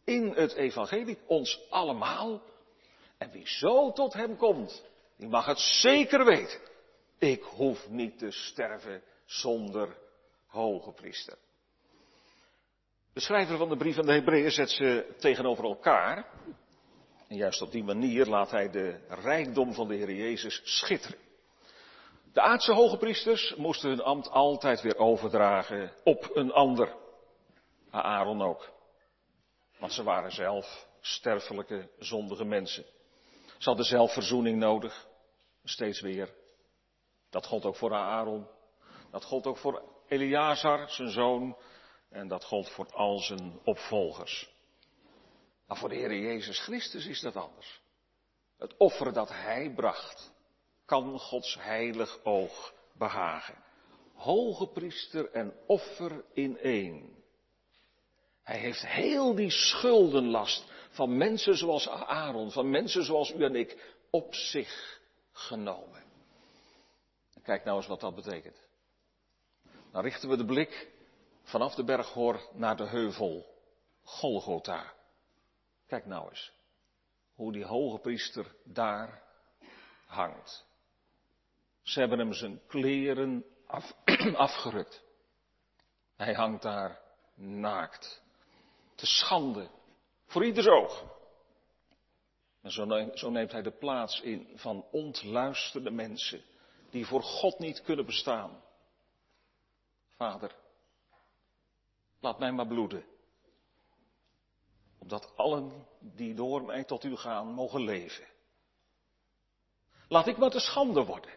In 0.04 0.32
het 0.34 0.52
evangelie, 0.54 1.18
ons 1.26 1.60
allemaal. 1.70 2.42
En 3.18 3.30
wie 3.30 3.48
zo 3.48 3.92
tot 3.92 4.12
hem 4.12 4.36
komt, 4.36 4.84
die 5.16 5.28
mag 5.28 5.46
het 5.46 5.58
zeker 5.58 6.24
weten. 6.24 6.60
Ik 7.18 7.42
hoef 7.42 7.88
niet 7.88 8.18
te 8.18 8.30
sterven 8.30 9.02
zonder 9.24 9.96
hoge 10.46 10.92
priester. 10.92 11.38
De 13.12 13.20
schrijver 13.20 13.56
van 13.56 13.68
de 13.68 13.76
brief 13.76 13.98
aan 13.98 14.06
de 14.06 14.12
Hebreeën 14.12 14.50
zet 14.50 14.70
ze 14.70 15.14
tegenover 15.18 15.64
elkaar. 15.64 16.26
En 17.28 17.36
juist 17.36 17.62
op 17.62 17.70
die 17.70 17.84
manier 17.84 18.26
laat 18.26 18.50
hij 18.50 18.70
de 18.70 19.00
rijkdom 19.08 19.72
van 19.74 19.88
de 19.88 19.94
Heer 19.94 20.12
Jezus 20.12 20.60
schitteren. 20.64 21.18
De 22.32 22.40
aardse 22.40 22.72
hoge 22.72 22.96
priesters 22.96 23.54
moesten 23.54 23.88
hun 23.88 24.02
ambt 24.02 24.30
altijd 24.30 24.80
weer 24.80 24.96
overdragen 24.96 25.92
op 26.04 26.30
een 26.34 26.52
ander. 26.52 26.94
Aaron 27.90 28.42
ook. 28.42 28.70
Want 29.78 29.92
ze 29.92 30.02
waren 30.02 30.32
zelf 30.32 30.86
sterfelijke, 31.00 31.90
zondige 31.98 32.44
mensen. 32.44 32.84
Ze 33.58 33.68
hadden 33.68 33.86
zelf 33.86 34.12
verzoening 34.12 34.58
nodig. 34.58 35.06
Steeds 35.64 36.00
weer. 36.00 36.34
Dat 37.30 37.46
gold 37.46 37.64
ook 37.64 37.76
voor 37.76 37.94
Aaron. 37.94 38.46
Dat 39.10 39.24
gold 39.24 39.46
ook 39.46 39.56
voor 39.56 39.82
Eleazar, 40.08 40.90
zijn 40.90 41.10
zoon. 41.10 41.56
En 42.10 42.28
dat 42.28 42.44
gold 42.44 42.70
voor 42.70 42.92
al 42.92 43.18
zijn 43.18 43.60
opvolgers. 43.64 44.50
Maar 45.68 45.76
voor 45.76 45.88
de 45.88 45.94
Heer 45.94 46.18
Jezus 46.18 46.58
Christus 46.58 47.06
is 47.06 47.20
dat 47.20 47.36
anders. 47.36 47.80
Het 48.58 48.76
offer 48.76 49.12
dat 49.12 49.28
Hij 49.28 49.72
bracht, 49.74 50.32
kan 50.84 51.18
Gods 51.18 51.54
heilig 51.54 52.24
oog 52.24 52.74
behagen. 52.92 53.54
Hoge 54.14 54.66
priester 54.66 55.30
en 55.30 55.54
offer 55.66 56.24
in 56.32 56.58
één. 56.58 57.16
Hij 58.42 58.58
heeft 58.58 58.86
heel 58.86 59.34
die 59.34 59.50
schuldenlast 59.50 60.64
van 60.90 61.16
mensen 61.16 61.56
zoals 61.56 61.88
Aaron, 61.88 62.50
van 62.50 62.70
mensen 62.70 63.04
zoals 63.04 63.32
u 63.32 63.44
en 63.44 63.54
ik, 63.54 63.94
op 64.10 64.34
zich 64.34 65.00
genomen. 65.32 66.02
kijk 67.42 67.64
nou 67.64 67.76
eens 67.76 67.86
wat 67.86 68.00
dat 68.00 68.14
betekent. 68.14 68.66
Dan 69.92 70.02
richten 70.02 70.28
we 70.28 70.36
de 70.36 70.44
blik 70.44 70.90
vanaf 71.42 71.74
de 71.74 71.84
berghor 71.84 72.48
naar 72.52 72.76
de 72.76 72.86
heuvel 72.86 73.46
Golgotha. 74.02 74.96
Kijk 75.88 76.06
nou 76.06 76.28
eens. 76.28 76.52
hoe 77.34 77.52
die 77.52 77.64
hoge 77.64 77.98
priester 77.98 78.54
daar 78.64 79.22
hangt. 80.06 80.66
Ze 81.82 82.00
hebben 82.00 82.18
hem 82.18 82.32
zijn 82.32 82.60
kleren 82.66 83.44
af, 83.66 83.92
afgerukt. 84.34 85.04
Hij 86.16 86.34
hangt 86.34 86.62
daar 86.62 87.00
naakt. 87.34 88.22
Te 88.94 89.06
schande. 89.06 89.70
Voor 90.26 90.44
ieders 90.44 90.66
oog. 90.66 91.04
En 92.62 92.70
zo 93.14 93.30
neemt 93.30 93.52
hij 93.52 93.62
de 93.62 93.78
plaats 93.78 94.20
in 94.20 94.48
van 94.54 94.86
ontluisterde 94.90 95.90
mensen 95.90 96.42
die 96.90 97.06
voor 97.06 97.22
God 97.22 97.58
niet 97.58 97.82
kunnen 97.82 98.06
bestaan. 98.06 98.62
Vader, 100.08 100.56
laat 102.20 102.38
mij 102.38 102.52
maar 102.52 102.66
bloeden. 102.66 103.04
Opdat 105.08 105.32
allen 105.36 105.86
die 106.00 106.34
door 106.34 106.62
mij 106.62 106.84
tot 106.84 107.04
u 107.04 107.16
gaan 107.16 107.46
mogen 107.46 107.80
leven. 107.80 108.24
Laat 110.08 110.26
ik 110.26 110.36
maar 110.36 110.50
te 110.50 110.60
schande 110.60 111.04
worden. 111.04 111.30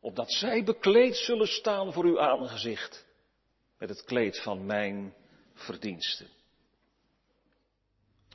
Opdat 0.00 0.32
zij 0.32 0.64
bekleed 0.64 1.16
zullen 1.16 1.46
staan 1.46 1.92
voor 1.92 2.04
uw 2.04 2.20
aangezicht. 2.20 3.06
Met 3.78 3.88
het 3.88 4.04
kleed 4.04 4.42
van 4.42 4.66
mijn 4.66 5.14
verdiensten. 5.54 6.28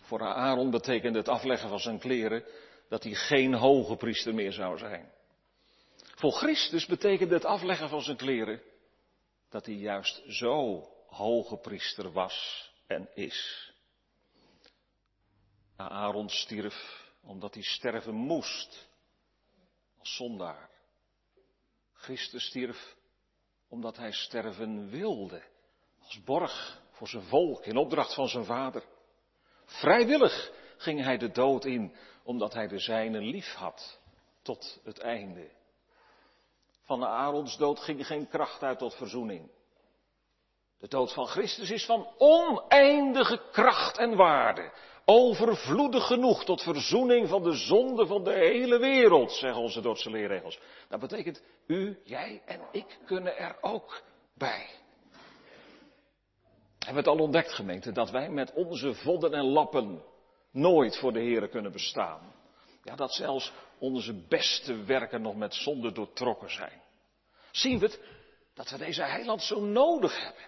Voor 0.01 0.21
Aaron 0.21 0.71
betekende 0.71 1.17
het 1.17 1.27
afleggen 1.27 1.69
van 1.69 1.79
zijn 1.79 1.99
kleren 1.99 2.43
dat 2.89 3.03
hij 3.03 3.13
geen 3.13 3.53
hoge 3.53 3.95
priester 3.95 4.33
meer 4.33 4.53
zou 4.53 4.77
zijn. 4.77 5.11
Voor 6.15 6.31
Christus 6.31 6.85
betekende 6.85 7.33
het 7.33 7.45
afleggen 7.45 7.89
van 7.89 8.01
zijn 8.01 8.17
kleren 8.17 8.61
dat 9.49 9.65
hij 9.65 9.75
juist 9.75 10.21
zo 10.27 10.87
hoge 11.07 11.57
priester 11.57 12.11
was 12.11 12.69
en 12.87 13.09
is. 13.13 13.68
Aaron 15.87 16.29
stierf 16.29 17.07
omdat 17.21 17.53
hij 17.53 17.63
sterven 17.63 18.13
moest 18.13 18.89
als 19.99 20.15
zondaar. 20.15 20.69
Christus 21.93 22.45
stierf 22.45 22.95
omdat 23.67 23.97
hij 23.97 24.11
sterven 24.11 24.89
wilde 24.89 25.43
als 25.99 26.23
borg 26.23 26.81
voor 26.91 27.07
zijn 27.07 27.23
volk 27.23 27.65
in 27.65 27.77
opdracht 27.77 28.13
van 28.13 28.27
zijn 28.27 28.45
vader. 28.45 28.83
Vrijwillig 29.65 30.51
ging 30.77 31.03
hij 31.03 31.17
de 31.17 31.31
dood 31.31 31.65
in, 31.65 31.95
omdat 32.23 32.53
hij 32.53 32.67
de 32.67 32.79
zijnen 32.79 33.23
lief 33.23 33.53
had 33.53 33.99
tot 34.41 34.79
het 34.83 34.99
einde. 34.99 35.49
Van 36.83 37.05
Aarons 37.05 37.57
dood 37.57 37.79
ging 37.79 38.05
geen 38.05 38.27
kracht 38.27 38.63
uit 38.63 38.77
tot 38.77 38.95
verzoening. 38.95 39.51
De 40.79 40.87
dood 40.87 41.13
van 41.13 41.27
Christus 41.27 41.69
is 41.69 41.85
van 41.85 42.07
oneindige 42.17 43.41
kracht 43.51 43.97
en 43.97 44.15
waarde. 44.15 44.71
Overvloedig 45.11 46.07
genoeg 46.07 46.45
tot 46.45 46.61
verzoening 46.61 47.29
van 47.29 47.43
de 47.43 47.53
zonde 47.53 48.05
van 48.05 48.23
de 48.23 48.33
hele 48.33 48.77
wereld, 48.77 49.31
zeggen 49.31 49.61
onze 49.61 49.81
Dordtse 49.81 50.09
leerregels. 50.09 50.59
Dat 50.89 50.99
betekent, 50.99 51.41
u, 51.67 51.99
jij 52.03 52.41
en 52.45 52.61
ik 52.71 52.99
kunnen 53.05 53.37
er 53.37 53.57
ook 53.61 54.01
bij. 54.33 54.69
Hebben 56.79 57.03
we 57.03 57.09
het 57.09 57.19
al 57.19 57.25
ontdekt, 57.25 57.51
gemeente, 57.51 57.91
dat 57.91 58.09
wij 58.09 58.29
met 58.29 58.53
onze 58.53 58.93
vodden 58.93 59.33
en 59.33 59.45
lappen 59.45 60.03
nooit 60.51 60.97
voor 60.97 61.13
de 61.13 61.19
Heer 61.19 61.47
kunnen 61.47 61.71
bestaan. 61.71 62.33
Ja, 62.83 62.95
dat 62.95 63.13
zelfs 63.13 63.51
onze 63.79 64.13
beste 64.13 64.83
werken 64.83 65.21
nog 65.21 65.35
met 65.35 65.53
zonde 65.53 65.91
doortrokken 65.91 66.51
zijn. 66.51 66.81
Zien 67.51 67.79
we 67.79 67.85
het? 67.85 67.99
Dat 68.53 68.69
we 68.69 68.77
deze 68.77 69.03
heiland 69.03 69.41
zo 69.41 69.59
nodig 69.59 70.23
hebben. 70.23 70.43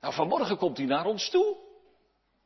Nou, 0.00 0.14
vanmorgen 0.14 0.56
komt 0.56 0.76
hij 0.76 0.86
naar 0.86 1.06
ons 1.06 1.30
toe. 1.30 1.68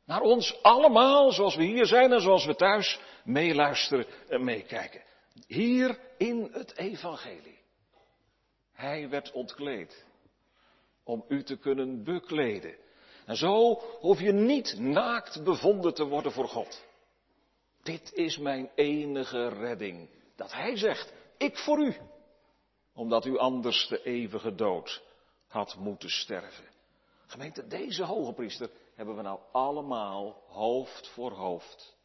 Naar 0.04 0.20
ons 0.20 0.62
allemaal, 0.62 1.32
zoals 1.32 1.56
we 1.56 1.62
hier 1.62 1.86
zijn 1.86 2.12
en 2.12 2.20
zoals 2.20 2.46
we 2.46 2.54
thuis 2.54 3.00
meeluisteren 3.24 4.06
en 4.28 4.44
meekijken. 4.44 5.02
Hier 5.46 5.98
in 6.18 6.48
het 6.52 6.76
evangelie. 6.76 7.58
Hij 8.72 9.08
werd 9.08 9.32
ontkleed 9.32 10.06
om 11.04 11.24
u 11.28 11.42
te 11.42 11.56
kunnen 11.56 12.04
bekleden. 12.04 12.76
En 13.26 13.36
zo 13.36 13.82
hoef 14.00 14.20
je 14.20 14.32
niet 14.32 14.78
naakt 14.78 15.44
bevonden 15.44 15.94
te 15.94 16.04
worden 16.04 16.32
voor 16.32 16.48
God. 16.48 16.84
Dit 17.82 18.12
is 18.12 18.38
mijn 18.38 18.70
enige 18.74 19.48
redding. 19.48 20.08
Dat 20.36 20.52
Hij 20.52 20.76
zegt, 20.76 21.12
ik 21.36 21.56
voor 21.56 21.78
u. 21.78 21.96
Omdat 22.94 23.24
u 23.24 23.38
anders 23.38 23.86
de 23.88 24.02
eeuwige 24.02 24.54
dood 24.54 25.02
had 25.48 25.76
moeten 25.76 26.10
sterven. 26.10 26.64
Gemeente, 27.26 27.66
deze 27.66 28.04
hoge 28.04 28.32
priester 28.32 28.70
hebben 28.94 29.16
we 29.16 29.22
nou 29.22 29.40
allemaal 29.52 30.44
hoofd 30.46 31.08
voor 31.08 31.32
hoofd 31.32 31.96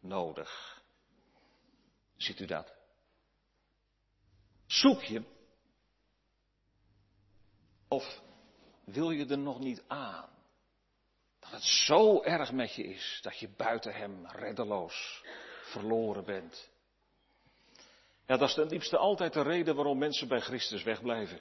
nodig. 0.00 0.82
Ziet 2.16 2.40
u 2.40 2.46
dat? 2.46 2.74
Zoek 4.66 5.02
je 5.02 5.22
of 7.88 8.20
wil 8.84 9.10
je 9.10 9.26
er 9.26 9.38
nog 9.38 9.58
niet 9.58 9.84
aan? 9.86 10.30
Dat 11.38 11.50
het 11.50 11.62
zo 11.62 12.22
erg 12.22 12.52
met 12.52 12.74
je 12.74 12.84
is 12.84 13.18
dat 13.22 13.38
je 13.38 13.48
buiten 13.48 13.94
hem 13.94 14.26
reddeloos 14.26 15.24
verloren 15.62 16.24
bent. 16.24 16.70
Ja, 18.26 18.36
dat 18.36 18.48
is 18.48 18.54
ten 18.54 18.68
diepste 18.68 18.96
altijd 18.96 19.32
de 19.32 19.42
reden 19.42 19.74
waarom 19.74 19.98
mensen 19.98 20.28
bij 20.28 20.40
Christus 20.40 20.82
wegblijven. 20.82 21.40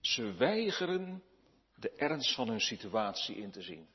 Ze 0.00 0.32
weigeren 0.32 1.22
de 1.82 1.90
ernst 1.90 2.34
van 2.34 2.48
hun 2.48 2.60
situatie 2.60 3.36
in 3.36 3.50
te 3.50 3.62
zien. 3.62 3.88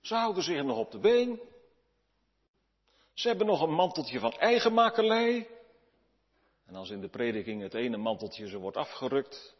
Ze 0.00 0.14
houden 0.14 0.42
zich 0.42 0.62
nog 0.62 0.78
op 0.78 0.90
de 0.90 0.98
been. 0.98 1.40
Ze 3.12 3.28
hebben 3.28 3.46
nog 3.46 3.60
een 3.60 3.74
manteltje 3.74 4.18
van 4.18 4.32
eigen 4.32 4.72
makelij. 4.72 5.48
En 6.66 6.74
als 6.74 6.90
in 6.90 7.00
de 7.00 7.08
prediking 7.08 7.62
het 7.62 7.74
ene 7.74 7.96
manteltje 7.96 8.48
ze 8.48 8.58
wordt 8.58 8.76
afgerukt, 8.76 9.56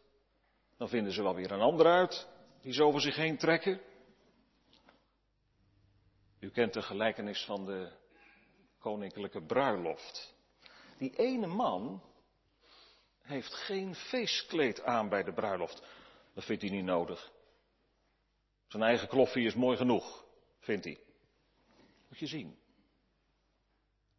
dan 0.77 0.89
vinden 0.89 1.13
ze 1.13 1.23
wel 1.23 1.35
weer 1.35 1.51
een 1.51 1.61
ander 1.61 1.85
uit 1.85 2.27
die 2.61 2.73
ze 2.73 2.83
over 2.83 3.01
zich 3.01 3.15
heen 3.15 3.37
trekken. 3.37 3.81
U 6.39 6.49
kent 6.49 6.73
de 6.73 6.81
gelijkenis 6.81 7.45
van 7.45 7.65
de 7.65 7.91
koninklijke 8.79 9.45
bruiloft. 9.45 10.33
Die 10.97 11.15
ene 11.15 11.47
man 11.47 12.01
heeft 13.21 13.53
geen 13.53 13.95
feestkleed 13.95 14.83
aan 14.83 15.09
bij 15.09 15.23
de 15.23 15.33
bruiloft. 15.33 15.83
Dat 16.35 16.43
vindt 16.43 16.61
hij 16.61 16.71
niet 16.71 16.83
nodig. 16.83 17.31
Zijn 18.67 18.83
eigen 18.83 19.07
kloffie 19.07 19.45
is 19.45 19.53
mooi 19.53 19.77
genoeg, 19.77 20.25
vindt 20.59 20.85
hij. 20.85 20.99
Moet 22.09 22.19
je 22.19 22.27
zien. 22.27 22.57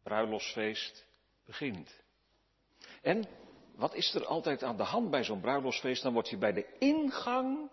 Bruiloftsfeest 0.03 1.05
begint. 1.45 2.03
En 3.01 3.27
wat 3.75 3.93
is 3.93 4.13
er 4.13 4.25
altijd 4.25 4.63
aan 4.63 4.77
de 4.77 4.83
hand 4.83 5.09
bij 5.09 5.23
zo'n 5.23 5.41
bruiloftsfeest? 5.41 6.03
Dan 6.03 6.13
wordt 6.13 6.29
je 6.29 6.37
bij 6.37 6.53
de 6.53 6.77
ingang 6.79 7.71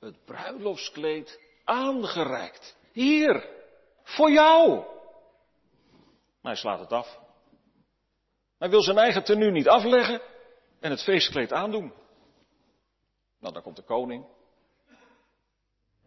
het 0.00 0.24
bruiloftskleed 0.24 1.40
aangereikt. 1.64 2.76
Hier, 2.92 3.48
voor 4.02 4.30
jou. 4.30 4.68
Maar 6.40 6.52
hij 6.52 6.56
slaat 6.56 6.80
het 6.80 6.92
af. 6.92 7.18
Hij 8.58 8.70
wil 8.70 8.82
zijn 8.82 8.98
eigen 8.98 9.24
tenue 9.24 9.50
niet 9.50 9.68
afleggen 9.68 10.20
en 10.80 10.90
het 10.90 11.02
feestkleed 11.02 11.52
aandoen. 11.52 11.92
Nou, 13.38 13.54
dan 13.54 13.62
komt 13.62 13.76
de 13.76 13.82
koning. 13.82 14.26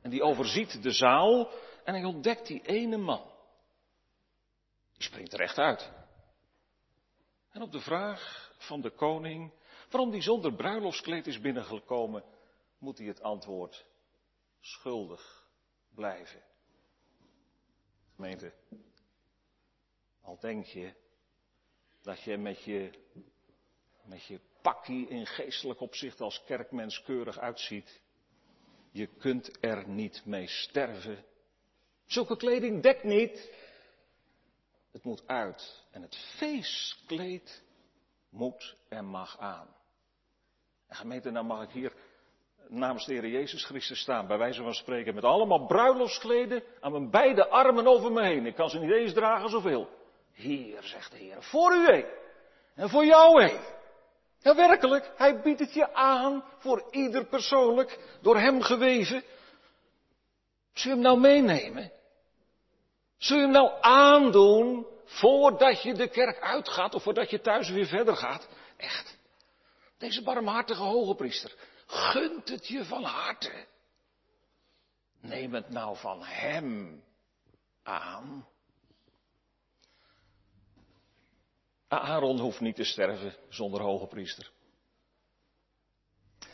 En 0.01 0.09
die 0.09 0.23
overziet 0.23 0.83
de 0.83 0.91
zaal 0.91 1.51
en 1.83 1.93
hij 1.93 2.03
ontdekt 2.03 2.47
die 2.47 2.61
ene 2.61 2.97
man. 2.97 3.31
Die 4.93 5.03
springt 5.03 5.33
er 5.33 5.41
echt 5.41 5.57
uit. 5.57 5.91
En 7.51 7.61
op 7.61 7.71
de 7.71 7.79
vraag 7.79 8.53
van 8.57 8.81
de 8.81 8.91
koning 8.91 9.51
waarom 9.89 10.11
die 10.11 10.21
zonder 10.21 10.53
bruiloftskleed 10.53 11.27
is 11.27 11.41
binnengekomen, 11.41 12.23
moet 12.77 12.97
hij 12.97 13.07
het 13.07 13.21
antwoord 13.21 13.85
schuldig 14.59 15.47
blijven. 15.95 16.41
Gemeente, 18.15 18.53
al 20.21 20.39
denk 20.39 20.65
je 20.65 20.93
dat 22.01 22.21
je 22.21 22.37
met 22.37 22.63
je, 22.63 22.91
met 24.03 24.25
je 24.25 24.39
pakkie 24.61 25.07
in 25.07 25.25
geestelijk 25.25 25.79
opzicht 25.79 26.21
als 26.21 26.43
kerkmens 26.43 27.03
keurig 27.03 27.39
uitziet, 27.39 28.01
je 28.91 29.07
kunt 29.07 29.57
er 29.59 29.87
niet 29.87 30.25
mee 30.25 30.47
sterven. 30.47 31.25
Zulke 32.05 32.37
kleding 32.37 32.81
dekt 32.81 33.03
niet. 33.03 33.51
Het 34.91 35.03
moet 35.03 35.27
uit. 35.27 35.85
En 35.91 36.01
het 36.01 36.15
feestkleed 36.37 37.63
moet 38.29 38.75
en 38.89 39.05
mag 39.05 39.39
aan. 39.39 39.67
En 40.87 40.95
gemeente, 40.95 41.29
nou 41.29 41.45
mag 41.45 41.63
ik 41.63 41.69
hier 41.69 41.93
namens 42.67 43.05
de 43.05 43.13
Heer 43.13 43.27
Jezus 43.27 43.65
Christus 43.65 43.99
staan, 43.99 44.27
bij 44.27 44.37
wijze 44.37 44.61
van 44.61 44.73
spreken, 44.73 45.15
met 45.15 45.23
allemaal 45.23 45.65
bruiloftskleden 45.65 46.63
aan 46.79 46.91
mijn 46.91 47.09
beide 47.09 47.47
armen 47.47 47.87
over 47.87 48.11
me 48.11 48.23
heen. 48.23 48.45
Ik 48.45 48.55
kan 48.55 48.69
ze 48.69 48.79
niet 48.79 48.91
eens 48.91 49.13
dragen 49.13 49.49
zoveel. 49.49 49.89
Hier, 50.33 50.83
zegt 50.83 51.11
de 51.11 51.17
Heer, 51.17 51.43
voor 51.43 51.73
u 51.73 51.85
heen. 51.91 52.05
En 52.75 52.89
voor 52.89 53.05
jou 53.05 53.43
heen. 53.43 53.59
Ja, 54.41 54.55
werkelijk, 54.55 55.11
hij 55.15 55.41
biedt 55.41 55.59
het 55.59 55.73
je 55.73 55.93
aan 55.93 56.43
voor 56.57 56.87
ieder 56.91 57.25
persoonlijk, 57.25 57.99
door 58.21 58.37
hem 58.37 58.61
gewezen. 58.61 59.23
Zul 60.73 60.89
je 60.89 60.89
hem 60.89 60.99
nou 60.99 61.19
meenemen? 61.19 61.91
Zul 63.17 63.37
je 63.37 63.43
hem 63.43 63.51
nou 63.51 63.71
aandoen 63.81 64.87
voordat 65.05 65.83
je 65.83 65.93
de 65.93 66.07
kerk 66.07 66.39
uitgaat 66.39 66.93
of 66.93 67.03
voordat 67.03 67.29
je 67.29 67.41
thuis 67.41 67.69
weer 67.69 67.85
verder 67.85 68.15
gaat? 68.15 68.47
Echt. 68.77 69.17
Deze 69.97 70.23
barmhartige 70.23 70.83
hoge 70.83 71.15
priester 71.15 71.55
gunt 71.91 72.49
het 72.49 72.67
je 72.67 72.85
van 72.85 73.03
harte. 73.03 73.65
Neem 75.21 75.53
het 75.53 75.69
nou 75.69 75.97
van 75.97 76.23
hem 76.23 77.03
aan. 77.83 78.47
Aaron 81.99 82.39
hoeft 82.39 82.59
niet 82.59 82.75
te 82.75 82.83
sterven 82.83 83.35
zonder 83.49 83.81
hoge 83.81 84.07
priester. 84.07 84.51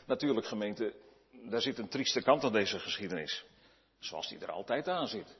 Natuurlijk, 0.05 0.47
gemeente, 0.47 0.95
daar 1.49 1.61
zit 1.61 1.77
een 1.77 1.89
trieste 1.89 2.21
kant 2.21 2.43
aan 2.43 2.51
deze 2.51 2.79
geschiedenis. 2.79 3.45
Zoals 3.99 4.27
die 4.27 4.39
er 4.39 4.51
altijd 4.51 4.87
aan 4.87 5.07
zit. 5.07 5.37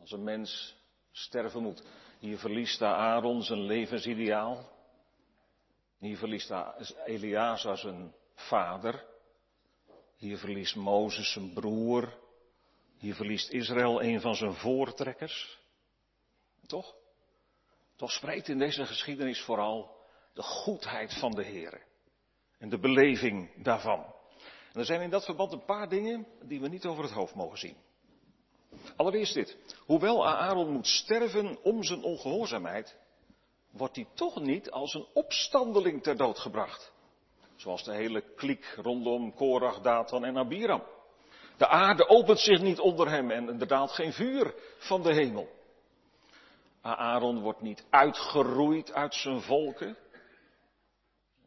Als 0.00 0.10
een 0.10 0.24
mens 0.24 0.76
sterven 1.10 1.62
moet. 1.62 1.82
Hier 2.18 2.38
verliest 2.38 2.82
Aaron 2.82 3.42
zijn 3.42 3.60
levensideaal. 3.60 4.70
Hier 5.98 6.16
verliest 6.16 6.52
Eliasa 7.04 7.76
zijn 7.76 8.14
vader. 8.34 9.04
Hier 10.16 10.38
verliest 10.38 10.76
Mozes 10.76 11.32
zijn 11.32 11.52
broer. 11.52 12.18
Hier 12.98 13.14
verliest 13.14 13.50
Israël 13.50 14.02
een 14.02 14.20
van 14.20 14.34
zijn 14.34 14.54
voortrekkers. 14.54 15.58
Toch? 16.66 16.94
Toch 17.96 18.12
spreekt 18.12 18.48
in 18.48 18.58
deze 18.58 18.86
geschiedenis 18.86 19.40
vooral 19.40 19.96
de 20.34 20.42
goedheid 20.42 21.14
van 21.14 21.30
de 21.30 21.44
Heer. 21.44 21.82
En 22.58 22.68
de 22.68 22.78
beleving 22.78 23.62
daarvan. 23.62 24.04
En 24.72 24.80
er 24.80 24.84
zijn 24.84 25.00
in 25.00 25.10
dat 25.10 25.24
verband 25.24 25.52
een 25.52 25.64
paar 25.64 25.88
dingen 25.88 26.26
die 26.42 26.60
we 26.60 26.68
niet 26.68 26.86
over 26.86 27.02
het 27.02 27.12
hoofd 27.12 27.34
mogen 27.34 27.58
zien. 27.58 27.76
Allereerst 28.96 29.34
dit. 29.34 29.56
Hoewel 29.86 30.26
Aaron 30.26 30.70
moet 30.70 30.86
sterven 30.86 31.62
om 31.62 31.82
zijn 31.82 32.02
ongehoorzaamheid, 32.02 32.96
wordt 33.70 33.96
hij 33.96 34.06
toch 34.14 34.40
niet 34.40 34.70
als 34.70 34.94
een 34.94 35.06
opstandeling 35.14 36.02
ter 36.02 36.16
dood 36.16 36.38
gebracht. 36.38 36.92
Zoals 37.56 37.84
de 37.84 37.92
hele 37.92 38.34
kliek 38.36 38.74
rondom 38.76 39.34
Korach, 39.34 39.80
Datan 39.80 40.24
en 40.24 40.38
Abiram. 40.38 40.82
De 41.56 41.68
aarde 41.68 42.08
opent 42.08 42.38
zich 42.38 42.60
niet 42.60 42.78
onder 42.78 43.10
hem 43.10 43.30
en 43.30 43.60
er 43.60 43.66
daalt 43.66 43.90
geen 43.90 44.12
vuur 44.12 44.54
van 44.78 45.02
de 45.02 45.14
hemel. 45.14 45.48
Aaron 46.82 47.40
wordt 47.40 47.60
niet 47.60 47.84
uitgeroeid 47.90 48.92
uit 48.92 49.14
zijn 49.14 49.40
volken. 49.40 49.96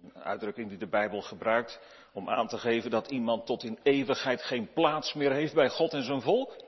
Een 0.02 0.24
uitdrukking 0.24 0.70
die 0.70 0.78
de 0.78 0.88
Bijbel 0.88 1.22
gebruikt 1.22 1.80
om 2.14 2.30
aan 2.30 2.48
te 2.48 2.58
geven 2.58 2.90
dat 2.90 3.12
iemand 3.12 3.46
tot 3.46 3.64
in 3.64 3.80
eeuwigheid 3.84 4.42
geen 4.42 4.74
plaats 4.74 5.14
meer 5.14 5.32
heeft 5.32 5.54
bij 5.54 5.70
God 5.70 5.94
en 5.94 6.04
zijn 6.04 6.22
volk. 6.22 6.64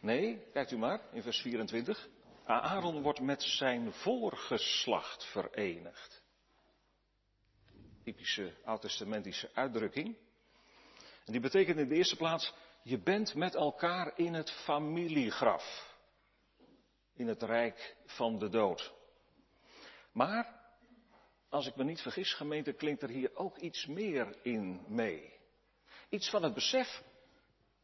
Nee, 0.00 0.42
kijkt 0.52 0.70
u 0.70 0.78
maar 0.78 1.00
in 1.12 1.22
vers 1.22 1.40
24. 1.40 2.08
Aaron 2.44 3.02
wordt 3.02 3.20
met 3.20 3.42
zijn 3.42 3.92
voorgeslacht 3.92 5.24
verenigd. 5.24 6.22
Typische 8.04 8.52
oud-testamentische 8.64 9.50
uitdrukking. 9.54 10.16
En 11.24 11.32
die 11.32 11.40
betekent 11.40 11.78
in 11.78 11.88
de 11.88 11.94
eerste 11.94 12.16
plaats, 12.16 12.54
je 12.82 12.98
bent 12.98 13.34
met 13.34 13.54
elkaar 13.54 14.12
in 14.16 14.34
het 14.34 14.50
familiegraf. 14.50 15.87
In 17.18 17.28
het 17.28 17.42
rijk 17.42 17.96
van 18.06 18.38
de 18.38 18.48
dood. 18.48 18.92
Maar, 20.12 20.60
als 21.48 21.66
ik 21.66 21.76
me 21.76 21.84
niet 21.84 22.00
vergis, 22.00 22.34
gemeente, 22.34 22.72
klinkt 22.72 23.02
er 23.02 23.08
hier 23.08 23.30
ook 23.34 23.56
iets 23.56 23.86
meer 23.86 24.36
in 24.42 24.80
mee. 24.88 25.32
Iets 26.08 26.30
van 26.30 26.42
het 26.42 26.54
besef 26.54 27.02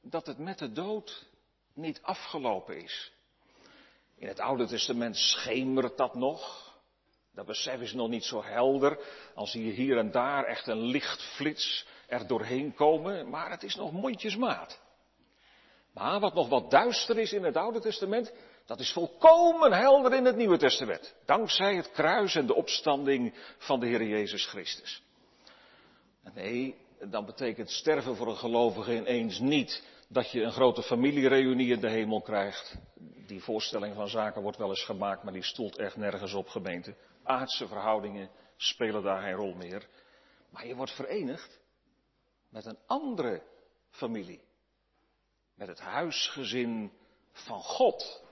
dat 0.03 0.27
het 0.27 0.39
met 0.39 0.59
de 0.59 0.73
dood 0.73 1.27
niet 1.73 2.03
afgelopen 2.03 2.83
is. 2.83 3.13
In 4.17 4.29
het 4.29 4.41
Oude 4.41 4.67
Testament 4.67 5.17
schemert 5.17 5.97
dat 5.97 6.15
nog. 6.15 6.73
Dat 7.33 7.47
besef 7.47 7.81
is 7.81 7.93
nog 7.93 8.09
niet 8.09 8.25
zo 8.25 8.43
helder. 8.43 8.99
Als 9.35 9.53
hier 9.53 9.73
hier 9.73 9.99
en 9.99 10.11
daar 10.11 10.45
echt 10.45 10.67
een 10.67 10.83
lichtflits 10.83 11.87
er 12.07 12.27
doorheen 12.27 12.75
komen. 12.75 13.31
Maar 13.31 13.51
het 13.51 13.63
is 13.63 13.75
nog 13.75 13.93
mondjesmaat. 13.93 14.83
Maar 15.93 16.21
wat 16.21 16.35
nog 16.35 16.49
wat 16.49 16.71
duister 16.71 17.19
is 17.19 17.33
in 17.33 17.45
het 17.45 17.57
Oude 17.57 17.81
Testament, 17.81 18.33
dat 18.67 18.81
is 18.81 18.93
volkomen 18.93 19.73
helder 19.73 20.15
in 20.15 20.25
het 20.25 20.37
Nieuwe 20.37 20.59
Testament. 20.59 21.15
Dankzij 21.25 21.77
het 21.77 21.91
kruis 21.91 22.35
en 22.35 22.47
de 22.47 22.55
opstanding 22.55 23.35
van 23.59 23.81
de 23.81 23.87
Heer 23.87 24.05
Jezus 24.05 24.47
Christus. 24.47 25.03
Nee, 26.35 26.77
dan 26.99 27.27
betekent 27.27 27.71
sterven 27.71 28.17
voor 28.17 28.29
een 28.29 28.37
gelovige 28.37 28.97
ineens 28.97 29.39
niet 29.39 29.83
dat 30.09 30.31
je 30.31 30.43
een 30.43 30.53
grote 30.53 30.83
familiereunie 30.83 31.73
in 31.73 31.81
de 31.81 31.91
hemel 31.91 32.21
krijgt. 32.21 32.77
Die 33.27 33.43
voorstelling 33.43 33.95
van 33.95 34.09
zaken 34.09 34.43
wordt 34.43 34.59
wel 34.59 34.69
eens 34.69 34.85
gemaakt, 34.85 35.23
maar 35.23 35.33
die 35.33 35.43
stoelt 35.43 35.77
echt 35.77 35.97
nergens 35.97 36.35
op 36.35 36.49
gemeente. 36.49 36.95
Aardse 37.23 37.69
verhoudingen 37.69 38.31
spelen 38.57 39.03
daar 39.03 39.23
geen 39.23 39.35
rol 39.35 39.55
meer. 39.55 39.89
Maar 40.51 40.67
je 40.67 40.75
wordt 40.75 40.95
verenigd 40.95 41.61
met 42.49 42.65
een 42.65 42.79
andere 42.87 43.43
familie. 43.91 44.43
Met 45.55 45.69
het 45.69 45.81
huisgezin 45.81 46.93
van 47.33 47.61
God. 47.61 48.24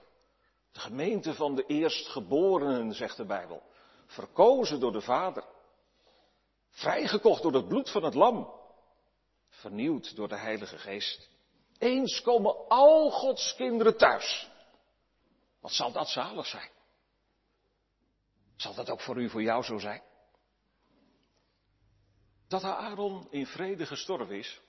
De 0.73 0.81
gemeente 0.81 1.35
van 1.35 1.55
de 1.55 1.66
eerstgeborenen, 1.66 2.95
zegt 2.95 3.16
de 3.16 3.25
Bijbel. 3.25 3.62
Verkozen 4.07 4.81
door 4.81 4.93
de 4.93 5.01
Vader. 5.01 5.45
Vrijgekocht 6.70 7.43
door 7.43 7.53
het 7.53 7.68
bloed 7.68 7.91
van 7.91 8.05
het 8.05 8.14
lam. 8.14 8.61
Vernieuwd 9.49 10.16
door 10.16 10.29
de 10.29 10.39
Heilige 10.39 10.79
Geest. 10.79 11.31
Eens 11.79 12.23
komen 12.23 12.68
al 12.68 13.11
Gods 13.11 13.55
kinderen 13.55 13.97
thuis. 13.97 14.51
Wat 15.61 15.73
zal 15.73 15.93
dat 15.93 16.09
zalig 16.09 16.47
zijn? 16.47 16.70
Zal 18.57 18.75
dat 18.75 18.91
ook 18.91 19.01
voor 19.01 19.20
u, 19.20 19.29
voor 19.29 19.43
jou 19.43 19.62
zo 19.62 19.79
zijn? 19.79 20.03
Dat 22.49 22.62
Aaron 22.62 23.27
in 23.31 23.47
vrede 23.47 23.87
gestorven 23.87 24.39
is, 24.39 24.61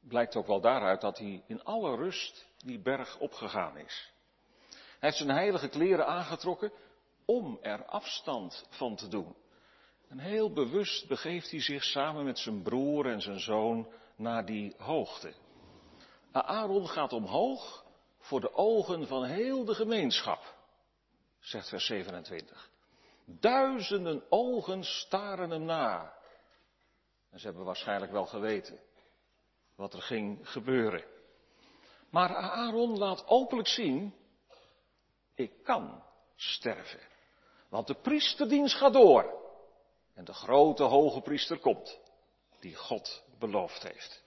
blijkt 0.00 0.36
ook 0.36 0.46
wel 0.46 0.60
daaruit 0.60 1.00
dat 1.00 1.18
hij 1.18 1.44
in 1.46 1.64
alle 1.64 1.96
rust 1.96 2.46
die 2.58 2.78
berg 2.78 3.18
opgegaan 3.18 3.76
is. 3.76 4.09
Hij 5.00 5.08
heeft 5.08 5.16
zijn 5.16 5.36
heilige 5.36 5.68
kleren 5.68 6.06
aangetrokken 6.06 6.72
om 7.24 7.58
er 7.62 7.84
afstand 7.84 8.66
van 8.68 8.96
te 8.96 9.08
doen. 9.08 9.36
En 10.08 10.18
heel 10.18 10.52
bewust 10.52 11.08
begeeft 11.08 11.50
hij 11.50 11.60
zich 11.60 11.84
samen 11.84 12.24
met 12.24 12.38
zijn 12.38 12.62
broer 12.62 13.06
en 13.06 13.20
zijn 13.20 13.40
zoon 13.40 13.92
naar 14.16 14.46
die 14.46 14.74
hoogte. 14.78 15.34
Aaron 16.32 16.88
gaat 16.88 17.12
omhoog 17.12 17.84
voor 18.18 18.40
de 18.40 18.54
ogen 18.54 19.06
van 19.06 19.24
heel 19.24 19.64
de 19.64 19.74
gemeenschap, 19.74 20.54
zegt 21.38 21.68
vers 21.68 21.86
27. 21.86 22.70
Duizenden 23.24 24.22
ogen 24.28 24.84
staren 24.84 25.50
hem 25.50 25.64
na. 25.64 26.14
En 27.30 27.38
ze 27.38 27.46
hebben 27.46 27.64
waarschijnlijk 27.64 28.12
wel 28.12 28.26
geweten 28.26 28.80
wat 29.76 29.94
er 29.94 30.02
ging 30.02 30.48
gebeuren. 30.48 31.04
Maar 32.10 32.36
Aaron 32.36 32.98
laat 32.98 33.26
openlijk 33.26 33.68
zien, 33.68 34.14
ik 35.34 35.52
kan 35.62 36.02
sterven. 36.36 37.00
Want 37.68 37.86
de 37.86 37.94
priesterdienst 37.94 38.74
gaat 38.76 38.92
door. 38.92 39.38
En 40.14 40.24
de 40.24 40.32
grote 40.32 40.82
hoge 40.82 41.20
priester 41.20 41.58
komt, 41.58 42.00
die 42.60 42.74
God 42.74 43.22
beloofd 43.38 43.82
heeft. 43.82 44.22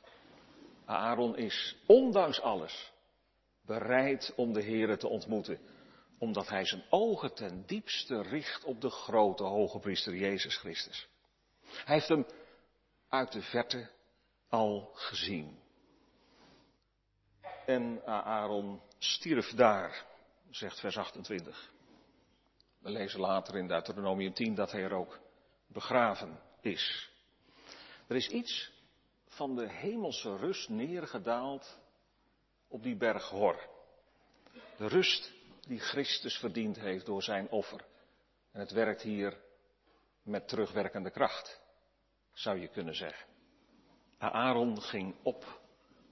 Aaron 0.86 1.38
is, 1.38 1.76
ondanks 1.86 2.42
alles, 2.42 2.92
bereid 3.66 4.34
om 4.36 4.54
de 4.54 4.64
Here 4.64 4.98
te 4.98 5.08
ontmoeten, 5.08 5.60
omdat 6.20 6.50
hij 6.50 6.66
zijn 6.66 6.84
ogen 6.90 7.34
ten 7.34 7.64
diepste 7.66 8.22
richt 8.22 8.64
op 8.64 8.82
de 8.82 8.90
grote 8.90 9.44
hoge 9.44 9.80
priester 9.80 10.16
Jezus 10.16 10.58
Christus. 10.58 11.08
Hij 11.66 11.96
heeft 11.96 12.08
hem 12.08 12.26
uit 13.10 13.32
de 13.32 13.42
verte 13.42 13.90
al 14.50 14.90
gezien. 14.94 15.60
En 17.66 18.02
Aaron 18.06 18.82
stierf 18.98 19.50
daar, 19.50 20.06
zegt 20.56 20.80
vers 20.80 20.98
28. 20.98 21.72
We 22.80 22.90
lezen 22.90 23.20
later 23.20 23.58
in 23.58 23.68
Deuteronomium 23.68 24.34
10 24.34 24.56
dat 24.56 24.72
hij 24.72 24.82
er 24.82 24.94
ook 24.94 25.20
begraven 25.68 26.40
is. 26.62 27.12
Er 28.08 28.16
is 28.16 28.28
iets 28.28 28.72
van 29.28 29.56
de 29.56 29.70
hemelse 29.70 30.36
rust 30.36 30.70
neergedaald 30.70 31.80
op 32.68 32.84
die 32.84 32.96
berg 32.96 33.30
Hor. 33.30 33.70
De 34.78 34.88
rust 34.88 35.32
die 35.68 35.80
Christus 35.80 36.38
verdiend 36.38 36.80
heeft 36.80 37.06
door 37.06 37.24
zijn 37.24 37.50
offer. 37.50 37.86
En 38.52 38.60
het 38.60 38.72
werkt 38.72 39.02
hier 39.02 39.38
met 40.24 40.48
terugwerkende 40.48 41.12
kracht, 41.12 41.62
zou 42.34 42.60
je 42.60 42.68
kunnen 42.68 42.96
zeggen. 42.96 43.28
Aaron 44.18 44.82
ging 44.82 45.16
op 45.24 45.62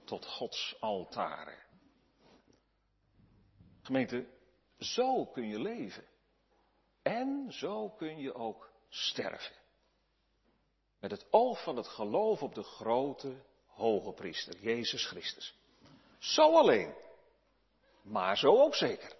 tot 0.04 0.26
Gods 0.26 0.76
altaren. 0.80 1.61
Gemeente, 3.82 4.26
zo 4.78 5.26
kun 5.26 5.48
je 5.48 5.58
leven. 5.58 6.04
En 7.02 7.46
zo 7.52 7.88
kun 7.90 8.18
je 8.18 8.34
ook 8.34 8.70
sterven. 8.88 9.54
Met 11.00 11.10
het 11.10 11.26
oog 11.30 11.62
van 11.62 11.76
het 11.76 11.88
geloof 11.88 12.42
op 12.42 12.54
de 12.54 12.62
grote 12.62 13.42
hoge 13.66 14.12
priester, 14.12 14.60
Jezus 14.60 15.06
Christus. 15.06 15.54
Zo 16.18 16.56
alleen. 16.56 16.94
maar 18.02 18.36
zo 18.36 18.60
ook 18.62 18.74
zeker. 18.74 19.16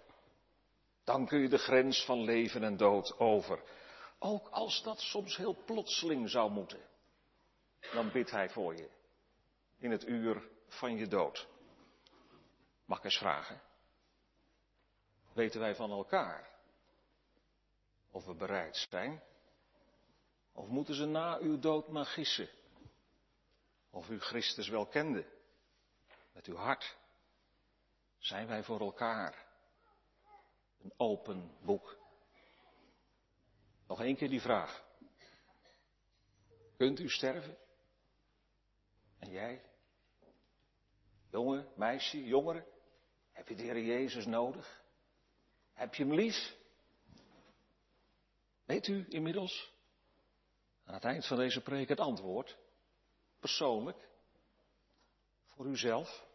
Dan 1.03 1.27
kun 1.27 1.39
je 1.39 1.49
de 1.49 1.57
grens 1.57 2.05
van 2.05 2.23
leven 2.23 2.63
en 2.63 2.77
dood 2.77 3.19
over. 3.19 3.63
Ook 4.19 4.47
als 4.47 4.83
dat 4.83 4.99
soms 4.99 5.37
heel 5.37 5.57
plotseling 5.65 6.29
zou 6.29 6.51
moeten. 6.51 6.79
Dan 7.93 8.11
bidt 8.11 8.31
hij 8.31 8.49
voor 8.49 8.75
je. 8.75 8.89
In 9.77 9.91
het 9.91 10.07
uur 10.07 10.49
van 10.67 10.97
je 10.97 11.07
dood. 11.07 11.47
Mag 12.85 12.97
ik 12.97 13.03
eens 13.03 13.17
vragen? 13.17 13.61
Weten 15.33 15.59
wij 15.59 15.75
van 15.75 15.91
elkaar 15.91 16.49
of 18.11 18.25
we 18.25 18.33
bereid 18.33 18.87
zijn? 18.89 19.23
Of 20.51 20.67
moeten 20.67 20.95
ze 20.95 21.05
na 21.05 21.37
uw 21.37 21.59
dood 21.59 21.87
maar 21.87 22.05
gissen? 22.05 22.49
Of 23.89 24.09
u 24.09 24.19
Christus 24.19 24.69
wel 24.69 24.85
kende? 24.85 25.25
Met 26.31 26.45
uw 26.45 26.55
hart. 26.55 26.97
Zijn 28.17 28.47
wij 28.47 28.63
voor 28.63 28.79
elkaar 28.79 29.45
een 30.81 30.93
open 30.97 31.57
boek? 31.61 31.97
Nog 33.87 34.01
één 34.01 34.15
keer 34.15 34.29
die 34.29 34.41
vraag. 34.41 34.83
Kunt 36.77 36.99
u 36.99 37.09
sterven? 37.09 37.57
En 39.19 39.29
jij? 39.29 39.61
Jongen, 41.29 41.67
meisje, 41.75 42.23
jongere? 42.23 42.65
Heb 43.31 43.47
je 43.47 43.55
de 43.55 43.63
Heer 43.63 43.79
Jezus 43.79 44.25
nodig? 44.25 44.82
Heb 45.73 45.95
je 45.95 46.03
hem 46.03 46.13
lief? 46.13 46.55
Weet 48.65 48.87
u 48.87 49.05
inmiddels 49.09 49.71
aan 50.85 50.93
het 50.93 51.03
eind 51.03 51.27
van 51.27 51.37
deze 51.37 51.61
preek 51.61 51.89
het 51.89 51.99
antwoord? 51.99 52.57
Persoonlijk? 53.39 54.07
Voor 55.47 55.65
uzelf? 55.65 56.25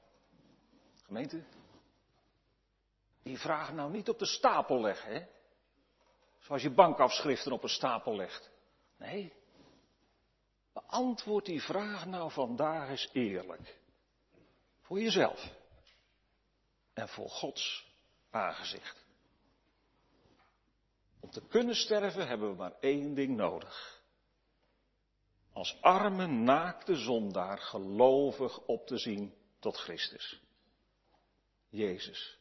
Gemeente? 1.04 1.44
Die 3.22 3.38
vraag 3.38 3.72
nou 3.72 3.90
niet 3.90 4.08
op 4.08 4.18
de 4.18 4.26
stapel 4.26 4.80
leggen, 4.80 5.12
hè? 5.12 5.26
Zoals 6.38 6.62
je 6.62 6.70
bankafschriften 6.70 7.52
op 7.52 7.62
een 7.62 7.68
stapel 7.68 8.16
legt. 8.16 8.50
Nee. 8.96 9.32
Beantwoord 10.72 11.44
die 11.44 11.62
vraag 11.62 12.06
nou 12.06 12.30
vandaag 12.30 12.88
eens 12.88 13.08
eerlijk. 13.12 13.78
Voor 14.80 15.00
jezelf. 15.00 15.50
En 16.92 17.08
voor 17.08 17.28
Gods 17.28 17.86
aangezicht. 18.30 18.97
Om 21.28 21.34
te 21.34 21.48
kunnen 21.48 21.74
sterven 21.74 22.28
hebben 22.28 22.50
we 22.50 22.56
maar 22.56 22.74
één 22.80 23.14
ding 23.14 23.36
nodig. 23.36 24.02
Als 25.52 25.76
arme, 25.80 26.26
naakte 26.26 26.96
zondaar 26.96 27.58
gelovig 27.58 28.58
op 28.58 28.86
te 28.86 28.98
zien 28.98 29.34
tot 29.58 29.76
Christus. 29.76 30.40
Jezus. 31.68 32.38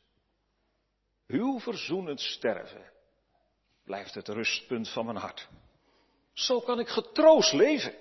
Uw 1.28 1.60
verzoenend 1.60 2.20
sterven 2.20 2.92
blijft 3.84 4.14
het 4.14 4.28
rustpunt 4.28 4.90
van 4.90 5.06
mijn 5.06 5.18
hart. 5.18 5.48
Zo 6.34 6.60
kan 6.60 6.80
ik 6.80 6.88
getroost 6.88 7.54
leven. 7.54 7.96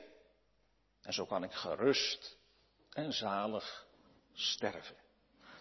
En 1.02 1.12
zo 1.12 1.24
kan 1.24 1.42
ik 1.42 1.52
gerust 1.52 2.38
en 2.90 3.12
zalig 3.12 3.86
sterven. 4.32 4.96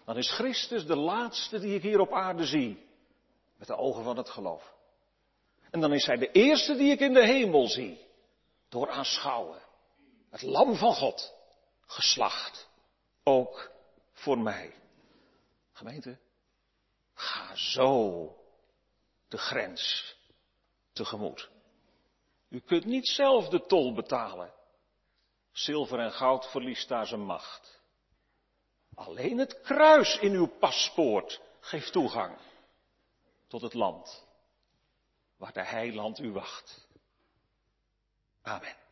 Dan 0.04 0.16
is 0.16 0.30
Christus 0.30 0.86
de 0.86 0.96
laatste 0.96 1.58
die 1.58 1.74
ik 1.74 1.82
hier 1.82 2.00
op 2.00 2.12
aarde 2.12 2.44
zie. 2.44 2.86
Met 3.56 3.68
de 3.68 3.76
ogen 3.76 4.04
van 4.04 4.16
het 4.16 4.30
geloof. 4.30 4.74
En 5.76 5.82
dan 5.82 5.92
is 5.92 6.06
hij 6.06 6.16
de 6.16 6.30
eerste 6.30 6.76
die 6.76 6.90
ik 6.90 7.00
in 7.00 7.12
de 7.12 7.24
hemel 7.24 7.68
zie. 7.68 8.06
Door 8.68 8.90
aanschouwen. 8.90 9.62
Het 10.30 10.42
lam 10.42 10.76
van 10.76 10.94
God. 10.94 11.34
Geslacht. 11.86 12.68
Ook 13.22 13.70
voor 14.12 14.38
mij. 14.38 14.74
Gemeente. 15.72 16.18
Ga 17.14 17.56
zo 17.56 18.36
de 19.28 19.38
grens 19.38 20.16
tegemoet. 20.92 21.48
U 22.48 22.60
kunt 22.60 22.84
niet 22.84 23.08
zelf 23.08 23.48
de 23.48 23.66
tol 23.66 23.94
betalen. 23.94 24.52
Zilver 25.52 25.98
en 25.98 26.12
goud 26.12 26.50
verliest 26.50 26.88
daar 26.88 27.06
zijn 27.06 27.24
macht. 27.24 27.80
Alleen 28.94 29.38
het 29.38 29.60
kruis 29.60 30.18
in 30.18 30.32
uw 30.32 30.46
paspoort 30.46 31.40
geeft 31.60 31.92
toegang 31.92 32.38
tot 33.48 33.62
het 33.62 33.74
land 33.74 34.25
waar 35.36 35.52
de 35.52 35.64
heiland 35.64 36.18
u 36.18 36.32
wacht. 36.32 36.88
Amen. 38.42 38.85